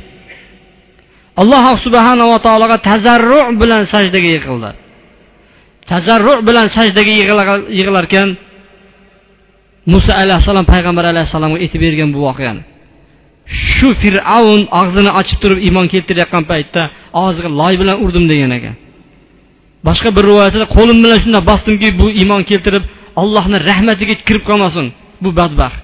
Alloh 1.42 1.64
subhanava 1.84 2.36
taologa 2.46 2.76
tazarru 2.88 3.40
bilan 3.60 3.82
sajdaga 3.92 4.28
yiqildi. 4.36 4.70
Tazarru 5.90 6.34
bilan 6.48 6.66
sajdaga 6.76 7.12
yig'ilarkan 7.78 8.28
muso 9.92 10.12
alayhissalom 10.22 10.66
payg'ambar 10.72 11.04
alayhissalomga 11.12 11.58
aytib 11.64 11.80
bergan 11.86 12.08
bu 12.14 12.20
voqeani. 12.28 12.62
Shu 13.72 13.88
fir'avn 14.02 14.62
og'zini 14.80 15.10
ochib 15.20 15.38
turib 15.42 15.58
iymon 15.66 15.86
keltirayotgan 15.92 16.44
paytda 16.50 16.82
og'ziga 17.22 17.50
loy 17.60 17.74
bilan 17.82 17.96
urdim 18.04 18.24
degan 18.32 18.52
ekan. 18.58 18.74
Boshqa 19.88 20.10
bir 20.16 20.24
rivoyatda 20.30 20.66
qo'lim 20.76 20.98
bilan 21.04 21.18
shunday 21.24 21.42
bosdimki 21.50 21.88
bu 22.00 22.06
iymon 22.20 22.42
keltirib 22.50 22.84
allohni 23.22 23.58
rahmatiga 23.68 24.14
kirib 24.26 24.44
qolmasin 24.50 24.86
bu 25.22 25.30
badbaxt. 25.38 25.83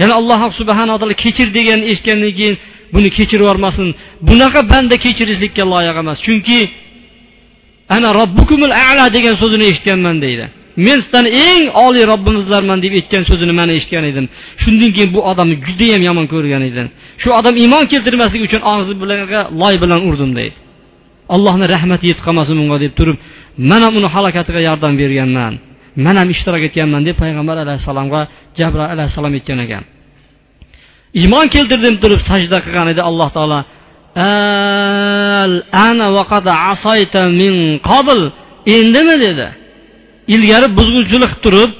Yana 0.00 0.14
alloh 0.20 0.40
subhanaa 0.60 0.98
taolo 1.00 1.14
kechir 1.24 1.48
degan 1.58 1.80
eshitgandan 1.90 2.32
keyin 2.38 2.56
buni 2.94 3.08
kechirib 3.16 3.44
yubormasin. 3.44 3.88
Bunaqa 4.28 4.60
banda 4.72 4.96
kechirishlikka 5.04 5.64
loyiq 5.72 5.96
emas. 6.02 6.18
Chunki 6.26 6.58
ana 7.96 8.08
robbukumul 8.20 8.72
ala 8.88 9.04
degan 9.16 9.34
so'zini 9.42 9.64
eshitganman 9.70 10.16
deydi. 10.24 10.46
Men 10.86 10.98
sizlarni 11.04 11.30
eng 11.48 11.64
oliy 11.86 12.04
robbimizlarman 12.12 12.78
deb 12.84 12.92
aytgan 12.98 13.22
so'zini 13.30 13.52
man 13.60 13.68
eshitgan 13.76 14.04
edim. 14.10 14.26
Shundan 14.62 14.90
keyin 14.96 15.10
bu 15.16 15.20
odamni 15.30 15.56
judayam 15.66 16.02
yomon 16.08 16.26
ko'rgan 16.34 16.62
edim. 16.70 16.86
Shu 17.22 17.28
odam 17.38 17.54
iymon 17.62 17.84
keltirmaslik 17.92 18.42
uchun 18.48 18.62
og'zi 18.72 18.92
bilan 19.02 19.18
loy 19.62 19.74
bilan 19.82 20.00
urdim 20.08 20.30
deydi. 20.38 20.56
Allohni 21.34 21.66
rahmati 21.74 22.04
yetib 22.10 22.22
qolmasin 22.26 22.54
bunga 22.60 22.76
deb 22.84 22.92
turib 22.98 23.16
man 23.70 23.80
ham 23.86 23.94
uni 24.00 24.08
halokatiga 24.14 24.60
yordam 24.68 24.92
berganman. 25.00 25.54
Man 26.04 26.16
ham 26.20 26.28
ishtirok 26.34 26.62
etganman 26.68 27.02
deb 27.08 27.16
payg'ambar 27.22 27.56
alayhissalomga 27.64 28.20
jabroil 28.58 28.90
alayhissalom 28.94 29.32
aytgan 29.38 29.58
ekan. 29.66 29.84
Iymon 31.20 31.46
keltirdim 31.54 31.94
turib 32.02 32.20
sajda 32.30 32.58
qilgan 32.64 32.86
edi 32.92 33.02
alloh 33.10 33.28
taolo. 33.36 33.58
Endimi? 38.76 39.16
dedi. 39.26 39.46
Ilgari 40.34 40.68
buzg'unchilik 40.78 41.32
qilib 41.32 41.32
turib 41.44 41.70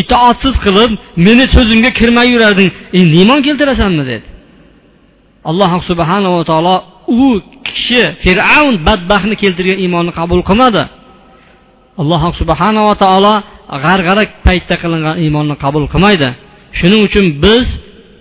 itoatsiz 0.00 0.54
qilib 0.64 0.90
meni 1.26 1.44
so'zimga 1.54 1.90
kirmay 1.98 2.26
yurarding. 2.34 2.70
Endi 2.98 3.14
iymon 3.22 3.40
keltirasanmi? 3.46 4.04
dedi. 4.10 4.26
Alloh 5.50 5.72
subhanava 5.90 6.40
taolo 6.50 6.74
u 7.20 7.26
kishi 7.66 8.02
fir'avn 8.24 8.74
badbaxtni 8.86 9.36
keltirgan 9.42 9.78
iymonni 9.84 10.12
qabul 10.18 10.40
qilmadi. 10.48 10.82
Alloh 12.00 12.22
subhanava 12.40 12.94
taolo 13.04 13.34
g'arg'ara 13.84 14.22
paytda 14.46 14.74
qilingan 14.82 15.16
iymonni 15.24 15.54
qabul 15.64 15.84
qilmaydi. 15.92 16.28
Shuning 16.78 17.00
uchun 17.08 17.26
biz 17.44 17.66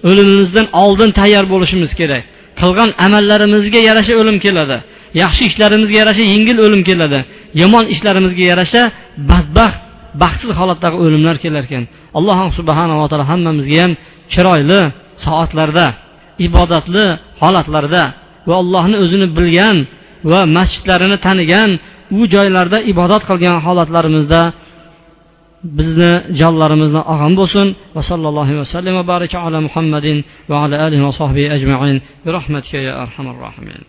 o'limimizdan 0.10 0.68
oldin 0.84 1.10
tayyor 1.20 1.46
bo'lishimiz 1.54 1.92
kerak. 2.00 2.24
Qilgan 2.62 2.90
amallarimizga 3.06 3.80
yarasha 3.90 4.14
o'lim 4.22 4.38
keladi. 4.46 4.78
Yaxshi 5.22 5.44
ishlarimizga 5.50 5.98
yarasha 6.02 6.24
yengil 6.34 6.58
o'lim 6.66 6.82
keladi. 6.90 7.20
Yomon 7.62 7.86
ishlarimizga 7.94 8.44
yarasha 8.52 8.82
badbaxt 9.30 9.80
baxtsiz 10.22 10.52
holatdagi 10.60 10.98
o'limlar 11.04 11.36
kelar 11.44 11.64
ekan. 11.68 11.84
Alloh 12.18 12.40
subhanava 12.58 13.06
taolo 13.10 13.26
hammamizga 13.32 13.78
ham 13.84 13.92
chiroyli 14.34 14.82
soatlarda 15.26 15.86
ibodatli 16.48 17.06
holatlarda 17.42 18.04
va 18.48 18.56
allohni 18.62 18.98
o'zini 19.04 19.28
bilgan 19.38 19.78
va 20.32 20.40
masjidlarini 20.58 21.18
tanigan 21.28 21.70
u 22.18 22.20
joylarda 22.34 22.78
ibodat 22.92 23.24
qilgan 23.30 23.58
holatlarimizda 23.66 24.42
bizni 25.78 26.12
jonlarimizni 26.40 27.02
olgan 27.12 27.34
bo'lsin 27.40 27.68
va 27.96 28.02
sallallohu 28.10 28.54
vasallam 28.62 28.94
va 29.00 29.04
baraka 29.14 29.38
ala 29.46 29.58
muhammadin 29.68 30.18
va 30.50 30.56
ala 30.64 30.76
alihi 30.86 31.04
va 31.08 31.14
sahbihi 31.22 31.48
ajmain 31.58 31.98
bi 32.26 32.30
rahmatika 32.38 32.78
ya 32.88 32.94
arhamar 33.04 33.36
rohimin 33.48 33.84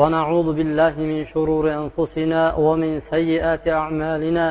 ونعوذ 0.00 0.48
بالله 0.58 0.94
من 1.10 1.20
شرور 1.32 1.64
أنفسنا 1.82 2.54
ومن 2.54 3.00
سيئات 3.00 3.68
أعمالنا 3.68 4.46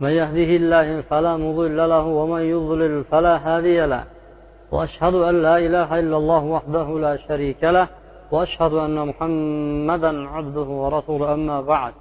من 0.00 0.10
يهده 0.20 0.50
الله 0.60 1.00
فلا 1.10 1.36
مضل 1.36 1.76
له 1.76 2.04
ومن 2.18 2.42
يضلل 2.54 3.04
فلا 3.10 3.34
هادي 3.46 3.86
له 3.86 4.04
وأشهد 4.72 5.14
أن 5.14 5.42
لا 5.42 5.56
إله 5.66 5.88
إلا 6.00 6.16
الله 6.16 6.42
وحده 6.44 6.86
لا 7.06 7.14
شريك 7.16 7.62
له 7.76 7.86
وأشهد 8.32 8.72
أن 8.86 8.96
محمدا 9.08 10.28
عبده 10.34 10.68
ورسوله 10.82 11.34
أما 11.34 11.60
بعد 11.60 11.94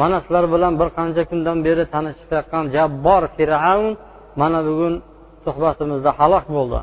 mana 0.00 0.16
sizlar 0.24 0.44
bilan 0.54 0.72
bir 0.80 0.88
qancha 0.98 1.22
kundan 1.30 1.58
beri 1.66 1.84
tanishayotgan 1.94 2.64
jabbor 2.74 3.22
fir'avn 3.36 3.88
mana 4.40 4.60
bugun 4.68 4.94
suhbatimizda 5.44 6.10
halok 6.18 6.46
bo'ldi. 6.56 6.80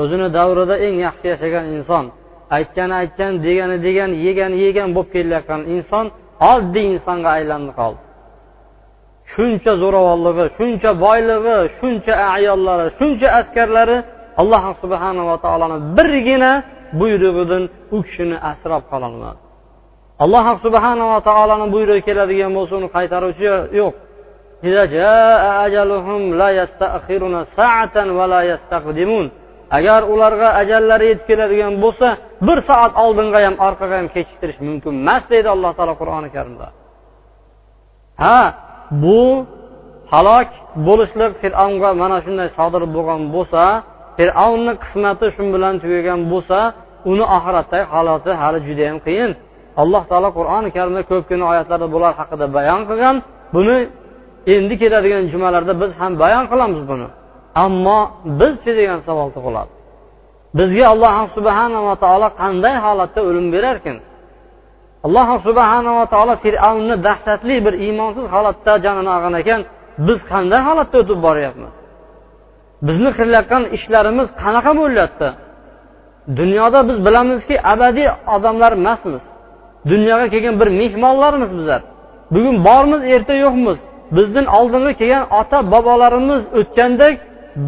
O'zini 0.00 0.28
davrida 0.38 0.74
eng 0.86 0.96
yaxshi 1.06 1.26
yashagan 1.32 1.64
inson 1.76 2.04
aytgani 2.56 2.94
aytgan 3.02 3.32
degani 3.46 3.76
degan 3.86 4.10
yegani 4.26 4.56
yegan 4.66 4.88
bo'lib 4.96 5.10
kelayotgan 5.14 5.62
inson 5.74 6.06
oddiy 6.52 6.86
insonga 6.94 7.30
aylanib 7.38 7.72
qoldi. 7.80 8.00
Shuncha 9.34 9.72
zo'ravonligi 9.82 10.44
shuncha 10.58 10.90
boyligi 11.04 11.56
shuncha 11.78 12.14
ayollari 12.36 12.86
shuncha 12.98 13.28
askarlari 13.40 13.96
alloh 14.40 14.64
subhanava 14.82 15.36
taoloni 15.44 15.78
birgina 15.96 16.52
buyrug'idan 17.00 17.64
u 17.96 17.98
kishini 18.06 18.36
asrab 18.50 18.82
qololmadi. 18.92 19.40
Alloh 20.24 20.46
subhanava 20.64 21.18
taoloni 21.28 21.66
buyrug'i 21.74 22.02
keladigan 22.08 22.52
bo'lsa 22.58 22.72
uni 22.80 22.88
qaytaruvchi 22.96 23.50
yo'q. 23.80 23.94
Agar 29.78 30.00
ularga 30.12 30.48
ajallari 30.62 31.06
yetib 31.10 31.26
keladigan 31.30 31.74
bo'lsa 31.84 32.08
bir 32.46 32.58
soat 32.68 32.92
oldinga 33.04 33.38
ham 33.46 33.56
orqaga 33.66 33.96
ham 34.00 34.08
kechiktirish 34.14 34.58
mumkin 34.68 34.92
emas 35.02 35.22
deydi 35.32 35.48
alloh 35.54 35.72
taolo 35.78 35.94
qur'oni 36.00 36.28
karimda. 36.36 36.66
Ha 38.22 38.40
bu 39.02 39.22
halok 40.12 40.48
bo'lishlik 40.86 41.32
fir'avnga 41.42 41.90
mana 42.02 42.18
shunday 42.24 42.48
sodir 42.58 42.82
bo'lgan 42.96 43.22
bo'lsa 43.34 43.62
fir'avnni 44.18 44.72
qismati 44.82 45.26
shu 45.34 45.42
bilan 45.54 45.74
tugagan 45.82 46.20
bo'lsa 46.32 46.58
uni 47.10 47.24
oxiratdagi 47.36 47.86
holati 47.94 48.30
hali 48.40 48.58
judayam 48.68 48.98
qiyin. 49.06 49.30
Alloh 49.82 50.02
taolo 50.10 50.30
qur'oni 50.38 50.68
karimda 50.76 51.02
ko'pgina 51.10 51.44
oyatlarda 51.52 51.86
bular 51.94 52.12
haqida 52.20 52.46
bayon 52.56 52.80
qilgan. 52.88 53.16
Buni 53.54 53.76
endi 54.54 54.74
keladigan 54.82 55.24
jumalarda 55.32 55.72
biz 55.82 55.90
ham 56.00 56.12
bayon 56.22 56.44
qilamiz 56.50 56.82
buni. 56.90 57.08
Ammo 57.64 58.00
bizchi 58.40 58.70
degan 58.78 59.00
savol 59.08 59.28
tug'iladi. 59.36 59.72
Bizga 60.58 60.84
alloh 60.92 61.14
subhanava 61.36 61.94
taolo 62.04 62.28
qanday 62.42 62.74
holatda 62.84 63.20
o'lim 63.28 63.46
berarkan 63.54 63.96
alloh 65.06 65.28
subhanava 65.46 66.04
taolo 66.12 66.34
fir'avnni 66.44 66.96
dahshatli 67.06 67.56
bir 67.66 67.74
iymonsiz 67.84 68.26
holatda 68.34 68.72
jonini 68.84 69.10
olgan 69.16 69.34
ekan 69.42 69.60
biz 70.06 70.18
qanday 70.32 70.60
holatda 70.68 70.96
o'tib 71.02 71.18
boryapmiz? 71.26 71.74
Bizni 72.86 73.10
qilayotgan 73.18 73.62
ishlarimiz 73.76 74.28
qanaqa 74.42 74.72
bo'lyapti? 74.80 75.28
Dunyoda 76.38 76.80
biz 76.88 76.98
bilamizki 77.06 77.56
abadiy 77.72 78.08
odamlar 78.34 78.72
emasmiz. 78.80 79.24
Dunyoga 79.90 80.26
kelgan 80.32 80.54
bir 80.60 80.68
mehmonlarmiz 80.80 81.50
bizlar. 81.58 81.82
Bugun 82.34 82.56
bormiz 82.64 83.02
erta 83.14 83.34
yo'qmiz. 83.44 83.78
Bizdan 84.16 84.46
oldingi 84.58 84.92
kelgan 85.00 85.24
ota 85.40 85.58
bobolarimiz 85.72 86.42
o'tgandek 86.58 87.14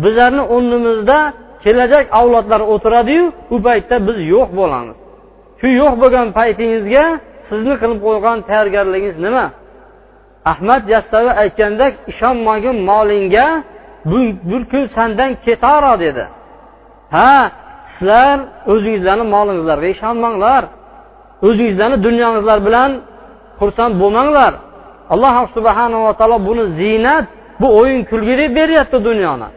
bizlarni 0.02 0.42
o'rnimizda 0.54 1.18
kelajak 1.64 2.06
avlodlar 2.18 2.60
o'tiradiyu 2.72 3.24
u 3.54 3.56
paytda 3.66 3.96
biz 4.06 4.18
yo'q 4.34 4.48
bo'lamiz. 4.60 4.96
Shu 5.60 5.68
yo'q 5.80 5.94
bo'lgan 6.02 6.28
paytingizga 6.38 7.04
sizni 7.48 7.74
qilib 7.80 8.00
qo'ygan 8.06 8.38
tayyorgarligingiz 8.48 9.16
nima? 9.26 9.46
Ahmad 10.52 10.82
yassavi 10.94 11.30
aytgandek 11.42 11.92
ishonmagin 12.12 12.76
molingga 12.90 13.46
bir 14.50 14.62
kun 14.70 14.84
sandan 14.96 15.30
ketaro 15.46 15.94
dedi. 16.04 16.24
Ha 17.16 17.32
sizlar 17.92 18.38
o'zingizlarni 18.72 19.26
molingizlarga 19.36 19.88
ishonmanglar. 19.96 20.62
O'zingizlarni 21.47 21.99
dunyongizlar 22.07 22.59
bilan 22.66 22.91
xursand 23.61 23.93
bo'lmanglar. 24.01 24.53
Alloh 25.12 25.36
subhanava 25.57 26.12
taolo 26.18 26.39
buni 26.49 26.64
ziynat 26.78 27.24
bu 27.61 27.66
o'yin 27.80 28.01
kulgi 28.11 28.34
deb 28.41 28.51
beryapti 28.59 28.99
dunyoni. 29.09 29.49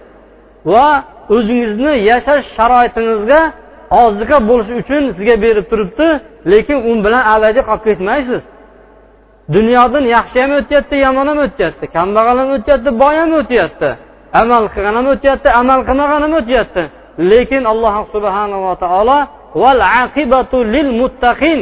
Va 0.72 0.88
o'zingizni 1.36 1.94
yashash 2.10 2.46
sharoitingizga 2.58 3.42
oziqa 4.04 4.38
bo'lish 4.50 4.72
uchun 4.82 5.04
sizga 5.18 5.36
berib 5.46 5.66
turibdi 5.72 6.08
lekin 6.52 6.78
u 6.90 6.92
bilan 7.06 7.24
abadiy 7.34 7.64
qolib 7.70 7.84
ketmaysiz. 7.88 8.42
Dunyodan 9.56 10.06
yaxshi 10.16 10.38
ham 10.44 10.52
o'tyapti 10.60 10.96
yomon 11.06 11.28
ham 11.32 11.40
o'tyapti 11.46 11.86
kambag'al 11.96 12.38
ham 12.42 12.50
o'tyapti 12.58 12.90
boy 13.02 13.16
ham 13.22 13.32
o'tyapti 13.40 13.90
amal 14.42 14.64
qilgan 14.74 14.96
ham 15.00 15.08
o'tyapti 15.14 15.50
amal 15.62 15.80
qilmagan 15.88 16.22
ham 16.26 16.34
o'tyapti. 16.40 16.84
Lekin 17.32 17.64
alloh 17.72 17.96
subhanava 18.14 18.74
taolo 18.84 19.20
val 19.62 19.80
aqibatu 20.04 20.58
lil 20.74 20.90
muttaqin 21.02 21.60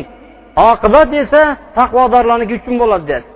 oqibat 0.72 1.10
esa 1.22 1.42
taqvodorlarniki 1.78 2.54
uchun 2.60 2.76
bo'ladi 2.82 3.06
dedi 3.12 3.28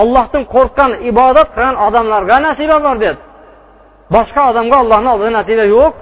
ollohdan 0.00 0.42
qo'rqqan 0.54 0.90
ibodat 1.10 1.48
qilgan 1.54 1.76
odamlarga 1.86 2.36
nasiba 2.48 2.76
bor 2.86 2.96
dedi 3.04 3.20
boshqa 4.14 4.40
odamga 4.50 4.76
ollohni 4.82 5.08
oldida 5.14 5.32
nasiba 5.38 5.64
yo'q. 5.76 5.92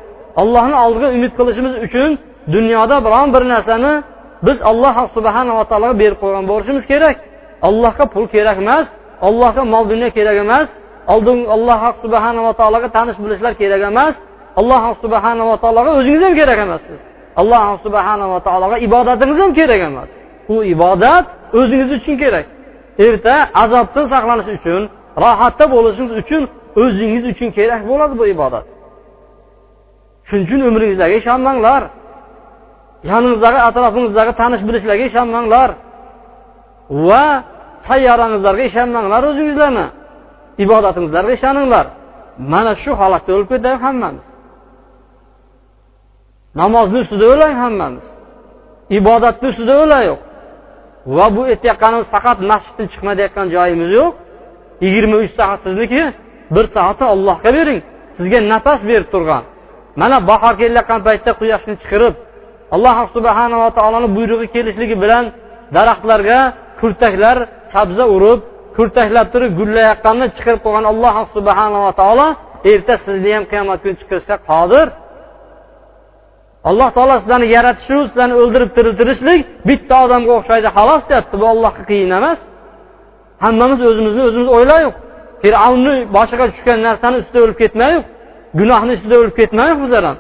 Ollohni 0.43 0.77
oldiga 0.85 1.09
umid 1.17 1.33
qilishimiz 1.39 1.75
uchun 1.87 2.11
dunyoda 2.55 2.97
biron 3.07 3.29
bir 3.35 3.43
narsani 3.53 3.93
biz 4.47 4.59
olloh 4.71 4.95
subhanava 5.17 5.65
taologa 5.71 5.95
berib 6.03 6.19
qo'ygan 6.23 6.45
bo'lishimiz 6.51 6.85
kerak. 6.93 7.17
Allohga 7.69 8.05
pul 8.15 8.25
kerak 8.35 8.59
emas 8.65 8.87
allohga 9.29 9.63
mol 9.73 9.85
dunyo 9.93 10.09
kerak 10.17 10.37
emas 10.45 10.69
oldin 11.13 11.39
alloh 11.55 11.81
subhanava 12.03 12.53
taologa 12.61 12.89
tanish 12.97 13.19
bilishlar 13.25 13.53
kerak 13.63 13.83
emas 13.91 14.15
alloh 14.61 14.83
subhanava 15.03 15.55
taologa 15.63 15.91
o'zingiz 15.99 16.23
ham 16.27 16.35
kerak 16.41 16.59
emassiz. 16.67 16.99
Alloh 17.41 17.79
subhanava 17.85 18.39
taologa 18.47 18.77
ibodatimiz 18.87 19.39
ham 19.43 19.53
kerak 19.59 19.81
emas. 19.89 20.09
U 20.55 20.57
ibodat 20.75 21.27
o'zingiz 21.59 21.91
uchun 21.99 22.15
kerak. 22.23 22.47
Erta 23.07 23.35
azobdan 23.63 24.05
saqlanish 24.13 24.49
uchun 24.57 24.83
rohatda 25.23 25.65
bo'lishingiz 25.75 26.15
uchun 26.23 26.43
o'zingiz 26.83 27.25
uchun 27.33 27.49
kerak 27.57 27.81
bo'ladi 27.91 28.15
bu 28.21 28.25
ibodat. 28.35 28.65
Shuning 30.29 30.45
uchun 30.47 30.61
umringizlarga 30.69 31.17
ishonmanglar. 31.23 31.83
Yoningizdagi 33.11 33.59
atrofingizdagi 33.69 34.33
tanish 34.41 34.63
bilishlarga 34.69 35.05
ishonmanglar. 35.11 35.71
Va 37.09 37.25
sayyorangizlarga 37.89 38.63
ishonmanglar 38.71 39.23
o'zingizlarni. 39.31 39.87
Ibodatingizlarga 40.65 41.33
ishoninglar. 41.39 41.87
Mana 42.53 42.73
shu 42.83 42.91
holatda 43.01 43.31
o'lib 43.37 43.49
ketaylik 43.53 43.83
hammamiz. 43.89 44.27
Namozni 46.61 46.99
ustida 47.05 47.27
o'laylik 47.33 47.59
hammamiz. 47.65 48.07
Ibodatni 48.99 49.47
ustida 49.53 49.75
o'laylik 49.85 50.21
va 51.17 51.27
bu 51.37 51.43
aytayotganimiz 51.53 52.07
faqat 52.15 52.39
masjiddan 52.51 52.87
chiqmayotgan 52.93 53.47
joyimiz 53.55 53.91
yo'q. 53.99 54.13
Yigirma 54.85 55.17
uch 55.23 55.33
soat 55.39 55.61
sizniki 55.67 56.03
bir 56.55 56.65
soatni 56.75 57.07
allohga 57.15 57.51
bering. 57.59 57.81
Sizga 58.17 58.39
nafas 58.53 58.81
berib 58.91 59.09
turgan. 59.15 59.43
Mana 60.01 60.17
bahor 60.31 60.55
kelayotgan 60.61 61.01
paytda 61.07 61.31
quyoshni 61.41 61.75
chiqarib 61.83 62.15
alloh 62.75 62.97
subhanava 63.17 63.69
taoloni 63.79 64.09
buyrug'i 64.17 64.47
kelishligi 64.55 64.97
bilan 65.05 65.25
daraxtlarga 65.77 66.39
kurtaklar 66.81 67.37
sabza 67.75 68.05
urib 68.17 68.41
kurtaklab 68.77 69.27
turib 69.35 69.53
gullayotganini 69.61 70.29
chiqarib 70.37 70.61
qo'ygan 70.65 70.85
alloh 70.93 71.17
subhanava 71.37 71.91
taolo 72.01 72.27
erta 72.73 72.95
sizni 73.05 73.31
ham 73.37 73.45
qiyomat 73.53 73.79
kuni 73.83 73.95
chiqarishga 74.01 74.37
qodir. 74.51 74.87
Alloh 76.69 76.89
taolo 76.97 77.15
sizlarni 77.23 77.47
yaratishi 77.57 77.95
sizlarni 78.11 78.35
o'ldirib 78.43 78.71
tiriltirishlik 78.77 79.41
bitta 79.69 79.95
odamga 80.05 80.33
o'xshaydi 80.39 80.69
xolos 80.77 81.03
deyapti. 81.11 81.35
Bu 81.43 81.47
allohga 81.53 81.83
qiyin 81.91 82.11
emas. 82.19 82.41
Hammamiz 83.45 83.81
o'zimizni 83.91 84.23
o'zimiz 84.29 84.49
o'ylaylik 84.57 84.95
fir'avnni 85.43 85.95
boshiga 86.17 86.45
tushgan 86.53 86.79
narsani 86.89 87.17
ustida 87.23 87.39
o'lib 87.45 87.59
ketmaylik 87.63 88.05
gunohni 88.61 88.93
ustida 88.97 89.17
o'lib 89.21 89.35
ketmaylik 89.41 89.79
bizlar 89.85 90.03
ham 90.09 90.19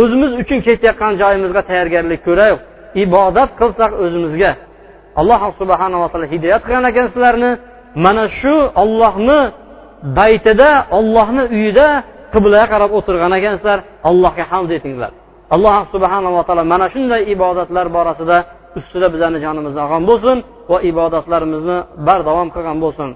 o'zimiz 0.00 0.30
uchun 0.42 0.58
ketayotgan 0.66 1.12
joyimizga 1.22 1.62
tayyorgarlik 1.68 2.20
ko'raylik 2.28 2.60
ibodat 3.04 3.50
qilsak 3.60 3.90
o'zimizga. 4.04 4.52
Alloh 5.20 5.40
subhanava 5.60 6.06
taolo 6.12 6.26
hidoyat 6.34 6.62
qilgan 6.66 6.84
ekan 6.90 7.06
sizlarni. 7.12 7.50
Mana 8.04 8.24
shu 8.40 8.54
ollohni 8.82 9.40
baytida 10.18 10.70
ollohni 10.98 11.42
uyida 11.56 11.88
qiblaga 12.34 12.66
qarab 12.72 12.90
o'tirgan 12.98 13.32
ekansizlar 13.38 13.78
allohga 14.08 14.44
hamd 14.52 14.70
etinglar. 14.78 15.12
Alloh 15.54 15.76
subhanava 15.94 16.40
taolo 16.46 16.62
mana 16.72 16.86
shunday 16.94 17.22
ibodatlar 17.34 17.86
borasida 17.96 18.36
ustida 18.78 19.06
bizlarni 19.14 19.38
jonimizni 19.46 19.80
olgan 19.86 20.02
bo'lsin 20.10 20.36
va 20.70 20.78
ibodatlarimizni 20.90 21.76
bardavom 22.06 22.48
qilgan 22.54 22.78
bo'lsin 22.86 23.10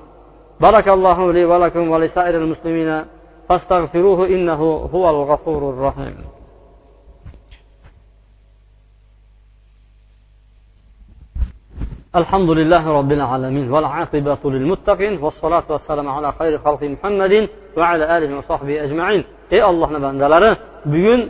بارك 0.67 0.89
الله 0.89 1.33
لي 1.33 1.45
ولكم 1.53 1.91
ولسائر 1.91 2.35
المسلمين 2.43 3.05
فاستغفروه 3.49 4.27
إنه 4.35 4.63
هو 4.95 5.05
الغفور 5.11 5.71
الرحيم 5.73 6.17
الحمد 12.21 12.51
لله 12.51 12.93
رب 12.99 13.13
العالمين 13.13 13.67
والعاقبة 13.73 14.43
للمتقين 14.45 15.23
والصلاة 15.23 15.67
والسلام 15.71 16.09
على 16.09 16.33
خير 16.33 16.59
خلق 16.59 16.83
محمد 16.83 17.49
وعلى 17.77 18.19
آله 18.19 18.39
وصحبه 18.39 18.85
أجمعين 18.85 19.25
ey 19.51 19.63
ollohni 19.65 20.03
bandalari 20.03 20.51
bugun 20.93 21.21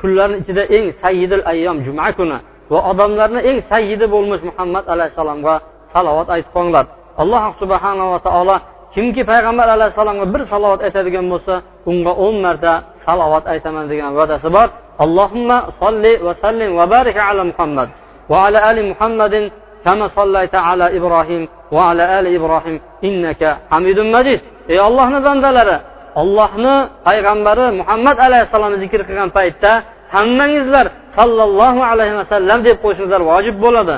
kunlarni 0.00 0.36
ichida 0.42 0.62
eng 0.76 0.86
sayyidil 1.02 1.44
ayyom 1.52 1.78
juma 1.86 2.06
kuni 2.18 2.38
va 2.72 2.78
odamlarni 2.90 3.40
eng 3.48 3.58
sayyidi 3.70 4.06
bo'lmish 4.14 4.42
muhammad 4.48 4.84
alayhissalomga 4.94 5.54
salovat 5.94 6.28
aytib 6.34 6.50
qo'yinglar 6.56 6.84
alloh 7.22 7.44
subhanava 7.60 8.18
taolo 8.26 8.56
kimki 8.94 9.22
payg'ambar 9.30 9.68
alayhissalomga 9.76 10.26
bir 10.34 10.42
salovat 10.52 10.80
aytadigan 10.86 11.26
bo'lsa 11.32 11.54
unga 11.90 12.12
o'n 12.24 12.36
marta 12.44 12.72
salovat 13.06 13.44
aytaman 13.52 13.84
degan 13.90 14.12
va'dasi 14.18 14.48
bor. 14.56 14.68
Allohimma 15.04 15.58
solli 15.80 16.12
va 16.26 16.32
sallim 16.42 16.70
va 16.78 16.84
barik 16.94 17.16
ala 17.28 17.42
muhammad 17.50 17.88
va 18.30 18.36
ala 18.46 18.58
ali 18.70 18.82
muhammadin 18.92 19.44
kama 19.84 20.06
sollayta 20.18 20.58
ala 20.70 20.86
ibrohim 20.98 21.42
va 21.74 21.82
ala 21.90 22.04
ali 22.18 22.30
ibrohim 22.38 22.76
innaka 23.08 23.48
hamidun 23.72 24.08
majid. 24.16 24.40
Ey 24.72 24.78
ollohni 24.88 25.18
bandalari 25.26 25.76
ollohni 26.20 26.74
payg'ambari 27.06 27.66
muhammad 27.80 28.16
alayhissalomni 28.26 28.78
zikr 28.84 29.00
qilgan 29.08 29.30
paytda 29.38 29.72
hammangizlar 30.14 30.86
sollallohu 31.16 31.80
alayhi 31.92 32.14
vasallam 32.20 32.58
deb 32.66 32.76
qo'yishingizlar 32.82 33.22
vojib 33.30 33.56
bo'ladi. 33.64 33.96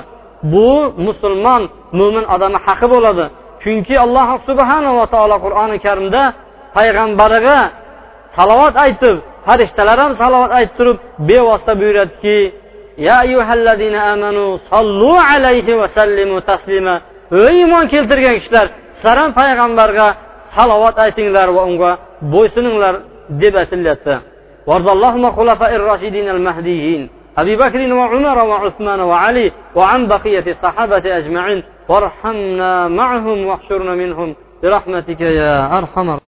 Bu 0.53 0.71
musulmon 1.07 1.63
mo'min 1.99 2.25
odamni 2.35 2.61
haqqi 2.67 2.87
bo'ladi. 2.95 3.25
Chunki 3.63 3.95
alloh 4.05 4.29
subhanava 4.49 5.05
taolo 5.15 5.37
qur'oni 5.45 5.77
karimda 5.87 6.23
payg'ambariga 6.77 7.59
salovat 8.37 8.75
aytib 8.85 9.17
farishtalar 9.47 9.99
ham 10.05 10.13
salovat 10.23 10.53
aytib 10.59 10.75
turib 10.79 10.97
bevosita 11.29 11.73
buyuradiki 11.81 12.39
ya 13.07 13.17
ayyuhallazina 13.25 14.01
amanu 14.13 14.45
sallu 14.71 15.13
alayhi 15.33 15.73
va 15.81 15.87
sallimu 15.99 16.37
taslima 16.51 16.95
ey 17.49 17.55
iymon 17.61 17.85
keltirgan 17.93 18.35
kishilar 18.41 18.67
sizlar 18.97 19.17
ham 19.23 19.31
payg'ambarga 19.41 20.09
salovat 20.57 20.97
aytinglar 21.05 21.49
va 21.57 21.63
unga 21.71 21.91
bo'ysuninglar 22.33 22.95
deb 23.43 23.55
aytilyapti 23.63 24.15
أبي 27.39 27.57
بكر 27.57 27.93
وعمر 27.93 28.39
وعثمان 28.51 29.01
وعلي 29.01 29.53
وعن 29.79 30.01
بقية 30.09 30.47
الصحابة 30.55 31.05
أجمعين. 31.19 31.63
وارحمنا 31.89 32.89
معهم 32.89 33.39
واحشرنا 33.47 33.95
منهم. 34.03 34.35
برحمتك 34.63 35.21
يا 35.21 35.79
أرحم 35.79 36.09